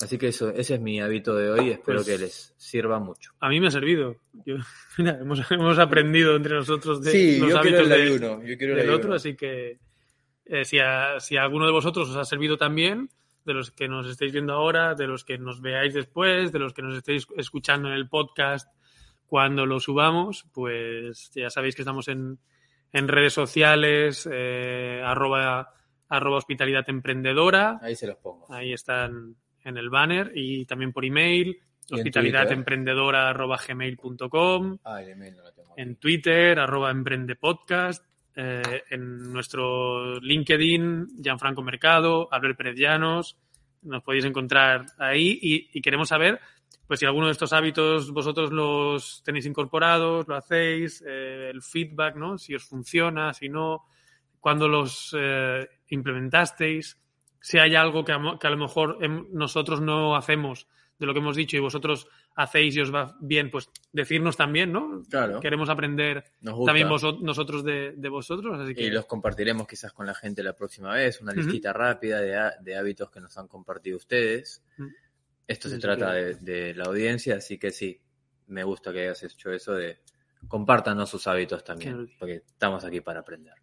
[0.00, 1.70] así que eso, ese es mi hábito de hoy.
[1.70, 3.32] Espero Pues- que les sirva mucho.
[3.40, 4.16] A mí me ha servido.
[4.44, 4.56] Yo-
[4.98, 8.42] mira, hemos, hemos aprendido entre nosotros de Sí, los yo quiero hábitos el de- ayuno.
[8.44, 9.78] Yo quiero el del otro, así que
[10.46, 13.08] eh, si, a, si a alguno de vosotros os ha servido también,
[13.44, 16.72] de los que nos estáis viendo ahora, de los que nos veáis después, de los
[16.72, 18.68] que nos estéis escuchando en el podcast
[19.26, 22.38] cuando lo subamos, pues ya sabéis que estamos en,
[22.92, 25.74] en redes sociales, eh, arroba,
[26.08, 28.46] arroba hospitalidad emprendedora, Ahí se los pongo.
[28.52, 29.34] ahí están
[29.64, 31.58] en el banner y también por email
[31.90, 35.74] hospitalidatemprendedora.gmail.com, Ah, el email no lo tengo.
[35.76, 38.04] en Twitter, arroba emprendepodcast,
[38.36, 43.36] eh, en nuestro LinkedIn, Gianfranco Mercado, Albert Pérez Llanos,
[43.82, 46.40] nos podéis encontrar ahí y, y queremos saber
[46.86, 52.14] pues si alguno de estos hábitos vosotros los tenéis incorporados, lo hacéis, eh, el feedback,
[52.14, 52.38] ¿no?
[52.38, 53.82] Si os funciona, si no,
[54.46, 56.96] cuándo los eh, implementasteis,
[57.40, 60.68] si hay algo que a, mo- que a lo mejor em- nosotros no hacemos
[61.00, 64.70] de lo que hemos dicho y vosotros hacéis y os va bien, pues decirnos también,
[64.70, 65.02] ¿no?
[65.10, 65.40] Claro.
[65.40, 66.22] Queremos aprender
[66.64, 70.44] también vosot- nosotros de, de vosotros, así que Y los compartiremos quizás con la gente
[70.44, 74.62] la próxima vez, una listita rápida de, há- de hábitos que nos han compartido ustedes.
[74.78, 74.86] Mm.
[75.48, 78.00] Esto se trata de, de la audiencia, así que sí,
[78.46, 79.98] me gusta que hayas hecho eso de
[80.46, 83.54] compártanos sus hábitos también, Que- porque estamos aquí para aprender.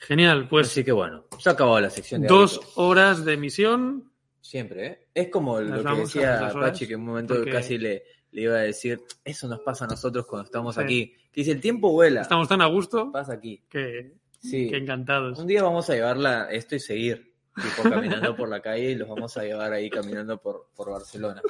[0.00, 2.72] Genial, pues así que bueno, se ha acabado la sección de dos hábitos.
[2.76, 5.08] horas de emisión, Siempre, ¿eh?
[5.12, 8.42] Es como Nos lo que decía Pachi, que en un momento porque- casi le, le
[8.42, 10.80] iba a decir, eso nos pasa a nosotros cuando estamos Sí.
[10.82, 11.06] aquí.
[11.32, 13.64] Que dice, el tiempo vuela, estamos tan a gusto pasa aquí.
[13.68, 14.70] que, Sí.
[14.70, 15.36] que encantados.
[15.40, 19.08] Un día vamos a llevarla esto y seguir, tipo caminando por la calle y los
[19.08, 21.42] vamos a llevar ahí caminando por, por Barcelona.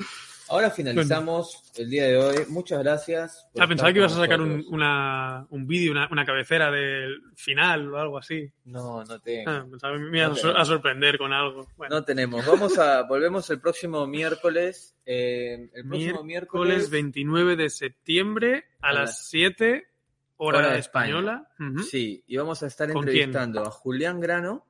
[0.49, 2.37] Ahora finalizamos el día de hoy.
[2.49, 3.49] Muchas gracias.
[3.59, 7.93] Ah, pensaba que ibas a sacar un, una, un vídeo, una, una cabecera del final
[7.93, 8.53] o algo así.
[8.65, 9.51] No, no tengo.
[9.51, 11.67] Ah, pensaba que me ibas No a sorprender con algo.
[11.77, 12.47] Bueno, No tenemos.
[12.47, 14.97] Vamos a, volvemos el próximo miércoles.
[15.05, 16.91] eh, el próximo miércoles miércoles.
[16.91, 19.85] 29 de septiembre a A las las- 7
[20.37, 21.49] hora, hora española.
[21.91, 24.65] Sí, y vamos a estar ¿Con entrevistando a Julián Grano,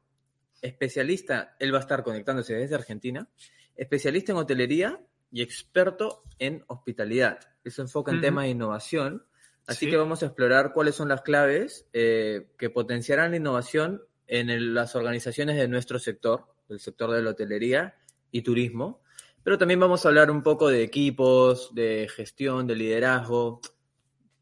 [0.62, 3.28] especialista, él va a estar conectándose desde Argentina,
[3.76, 5.00] especialista en hotelería
[5.36, 7.38] y experto en hospitalidad.
[7.62, 9.26] Él se enfoca en temas de innovación,
[9.66, 9.90] así Sí.
[9.90, 14.72] que vamos a explorar cuáles son las claves eh, que potenciarán la innovación en el-
[14.72, 17.96] las organizaciones de nuestro sector, del sector de la hotelería
[18.30, 19.02] y turismo.
[19.42, 23.60] Pero también vamos a hablar un poco de equipos, de gestión, de liderazgo,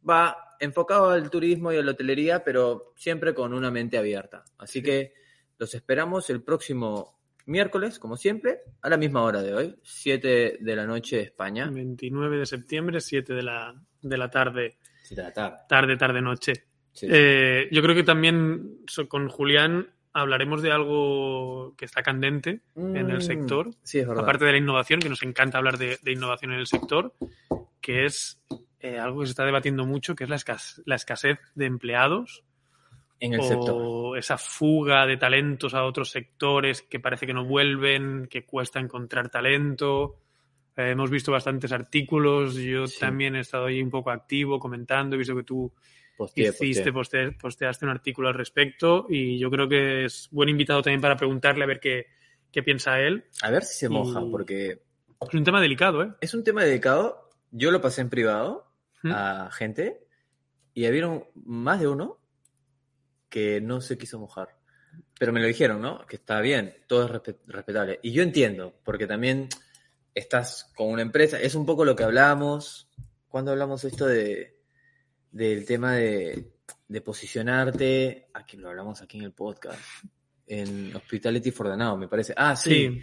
[0.09, 4.45] va enfocado al turismo y a la hotelería, pero siempre con una mente abierta.
[4.59, 5.13] Así que
[5.59, 10.77] los esperamos el próximo miércoles, como siempre, a la misma hora de hoy, 7 de
[10.77, 11.69] la noche de España.
[11.71, 14.79] 29 de septiembre, 7 de la, de la tarde.
[15.03, 15.57] 7 de la tarde.
[15.69, 16.53] Tarde, tarde, noche.
[16.93, 17.09] Sí, sí.
[17.11, 23.11] Eh, yo creo que también so- con Julián hablaremos de algo que está candente en
[23.11, 23.71] el Mm, sector.
[23.83, 24.23] Sí, es verdad.
[24.23, 27.15] aparte de la innovación, que nos encanta hablar de, de innovación en el sector,
[27.81, 28.41] que es
[28.79, 32.45] eh, algo que se está debatiendo mucho, que es la, escas- la escasez de empleados
[33.21, 34.19] en el o sector.
[34.19, 39.29] esa fuga de talentos a otros sectores que parece que no vuelven, que cuesta encontrar
[39.31, 40.17] talento.
[40.77, 42.99] Eh, hemos visto bastantes artículos, yo Sí.
[43.01, 45.73] también he estado ahí un poco activo comentando, he visto que tú
[46.17, 47.27] Posteé, hiciste, posteé.
[47.29, 51.17] poste- posteaste un artículo al respecto y yo creo que es buen invitado también para
[51.17, 52.07] preguntarle a ver qué,
[52.53, 53.25] qué piensa él.
[53.43, 54.83] A ver si se moja, Y- porque
[55.21, 56.11] Es un tema delicado, ¿eh?
[56.21, 57.31] es un tema dedicado.
[57.53, 58.67] Yo lo pasé en privado
[59.03, 59.13] ¿Mm?
[59.13, 60.01] a gente
[60.75, 61.09] y había
[61.45, 62.19] más de uno
[63.35, 64.51] que no se quiso mojar.
[65.19, 66.07] Pero me lo dijeron, ¿no?
[66.07, 67.99] Que está bien, todo es respe- respetable.
[68.01, 69.49] Y yo entiendo, porque también
[70.15, 71.41] estás con una empresa.
[71.41, 72.89] Es un poco lo que hablamos
[73.29, 74.61] cuando hablamos esto de
[75.33, 76.53] del tema de,
[76.87, 78.29] de posicionarte.
[78.35, 79.81] Aquí lo hablamos aquí en el podcast.
[80.47, 82.35] En Hospitality for the me parece.
[82.37, 82.71] Ah, sí.
[82.89, 83.03] Sí,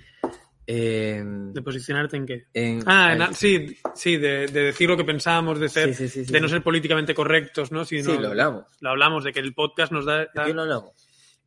[0.68, 2.46] De posicionarte en qué.
[2.54, 6.10] en- Ah, en- sí, sí, de, de decir lo que pensábamos, de ser, sí, sí,
[6.10, 7.84] sí, sí, de no ser políticamente correctos, ¿no?
[7.86, 8.66] Sino- Sí, lo hablamos.
[8.80, 10.92] Lo hablamos, de que el podcast nos da, ¿De quién lo hablamos?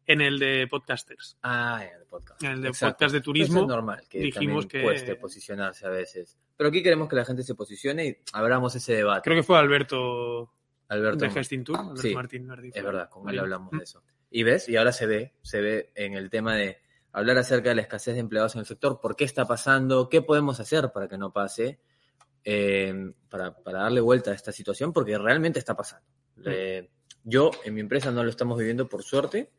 [0.07, 1.39] en el de podcasters.
[1.43, 2.43] Ah, en el podcast.
[2.43, 2.95] En el de Exacto.
[2.97, 6.37] podcast de turismo, Eso es normal que dijimos que- cueste posicionarse a veces.
[6.57, 9.23] Pero aquí queremos que la gente se posicione y abramos ese debate.
[9.25, 10.53] Creo que fue Alberto
[10.89, 12.71] Alberto, de Gesting Tour, Alberto Sí, Martín Martín.
[12.75, 14.03] es verdad, con él hablamos de eso.
[14.31, 16.79] Y ves, y ahora se ve, se ve en el tema de
[17.15, 20.21] hablar acerca de la escasez de empleados en el sector, por qué está pasando, qué
[20.21, 21.79] podemos hacer para que no pase,
[22.45, 26.05] eh, para, para darle vuelta a esta situación, porque realmente está pasando.
[26.45, 26.91] Eh,
[27.23, 29.53] yo, en mi empresa, no lo estamos viviendo por suerte,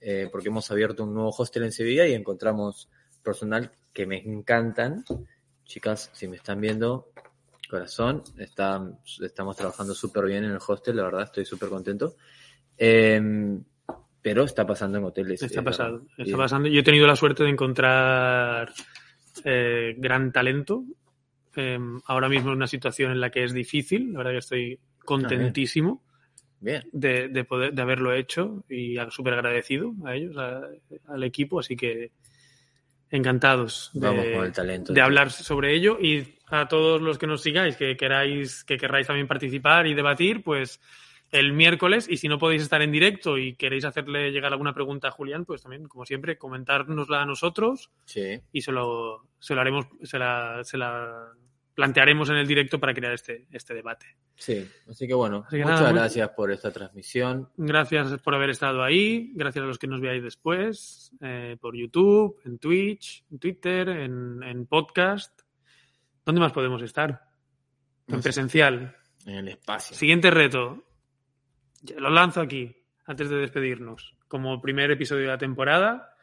[0.00, 2.88] eh, porque hemos abierto un nuevo hostel en Sevilla y encontramos
[3.22, 5.04] personal que me encantan.
[5.64, 7.12] Chicas, si me están viendo,
[7.70, 8.82] corazón, está-
[9.22, 12.16] estamos trabajando súper bien en el hostel, la verdad, estoy súper contento.
[12.76, 13.22] Eh,
[14.22, 15.42] pero está pasando en hoteles.
[15.42, 16.14] Está es pasando, verdad.
[16.18, 16.68] está pasando.
[16.68, 18.72] Yo he tenido la suerte de encontrar
[19.44, 20.84] eh, gran talento.
[21.56, 24.78] Eh, ahora mismo en una situación en la que es difícil, la verdad que estoy
[25.04, 26.02] contentísimo
[26.60, 30.62] Bien, de, de poder de haberlo hecho y súper agradecido a ellos, a-
[31.08, 32.12] al equipo, así que
[33.10, 34.92] encantados de, vamos con el talento.
[34.92, 39.06] de hablar sobre ello y a todos los que nos sigáis que queráis que querráis
[39.06, 40.80] también participar y debatir pues
[41.32, 45.08] el miércoles y si no podéis estar en directo y queréis hacerle llegar alguna pregunta
[45.08, 49.60] a Julián pues también como siempre comentárnosla a nosotros Sí, y se lo, se lo
[49.62, 51.26] haremos se la, se la
[51.74, 54.04] plantearemos en el directo para crear este, este debate.
[54.36, 57.48] Sí, así que bueno, Así que muchas nada, muy- gracias por esta transmisión.
[57.56, 62.38] Gracias por haber estado ahí, gracias a los que nos veáis después, eh, por YouTube,
[62.44, 65.40] en Twitch, en Twitter, en, en podcast.
[66.26, 67.10] ¿Dónde más podemos estar?
[68.06, 68.22] En No sé.
[68.22, 68.94] presencial.
[69.24, 69.96] En el espacio.
[69.96, 70.84] Siguiente reto.
[71.98, 72.76] Lo lanzo aquí,
[73.06, 74.16] antes de despedirnos.
[74.28, 76.14] Como primer episodio de la temporada.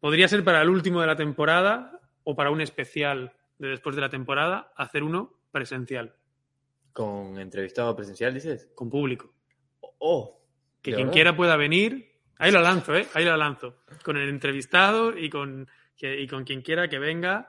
[0.00, 4.02] Podría ser para el último de la temporada o para un especial de después de
[4.02, 6.16] la temporada, hacer uno presencial,
[6.92, 8.70] Con entrevistado presencial, dices.
[8.74, 9.32] con público.
[9.98, 10.40] Oh,
[10.82, 11.14] Que ¿de quien verdad?
[11.14, 12.10] quiera pueda venir.
[12.38, 13.06] Ahí lo lanzo, ¿eh?
[13.14, 13.76] Ahí lo lanzo.
[14.04, 17.48] Con el entrevistado y con, que- y con quien quiera que venga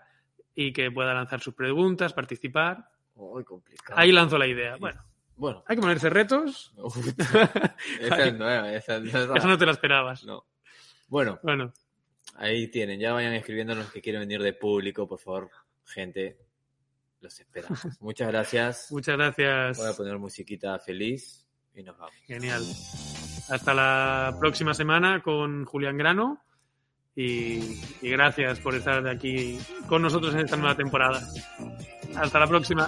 [0.53, 2.87] y que pueda lanzar sus preguntas, participar.
[3.15, 3.99] Muy complicado.
[3.99, 4.75] Ahí lanzo la idea.
[4.77, 5.01] Bueno,
[5.43, 6.73] Bueno, hay que ponerse retos.
[7.99, 8.29] esa
[8.71, 10.23] esa Eso no te lo esperabas.
[10.23, 10.45] No.
[11.09, 11.73] Bueno, Bueno,
[12.35, 12.97] ahí tienen.
[12.97, 15.49] Ya vayan escribiendo los que quieren venir de público, por favor.
[15.83, 16.37] Gente,
[17.19, 17.77] los esperamos.
[17.99, 18.87] Muchas gracias.
[18.89, 19.77] muchas gracias.
[19.79, 22.15] Voy a poner musiquita feliz y nos vamos.
[22.25, 22.63] Genial.
[23.49, 26.41] Hasta la próxima semana con Julián Grano.
[27.17, 31.21] Y, y gracias por estar aquí con nosotros en esta nueva temporada.
[32.15, 32.87] Hasta la próxima.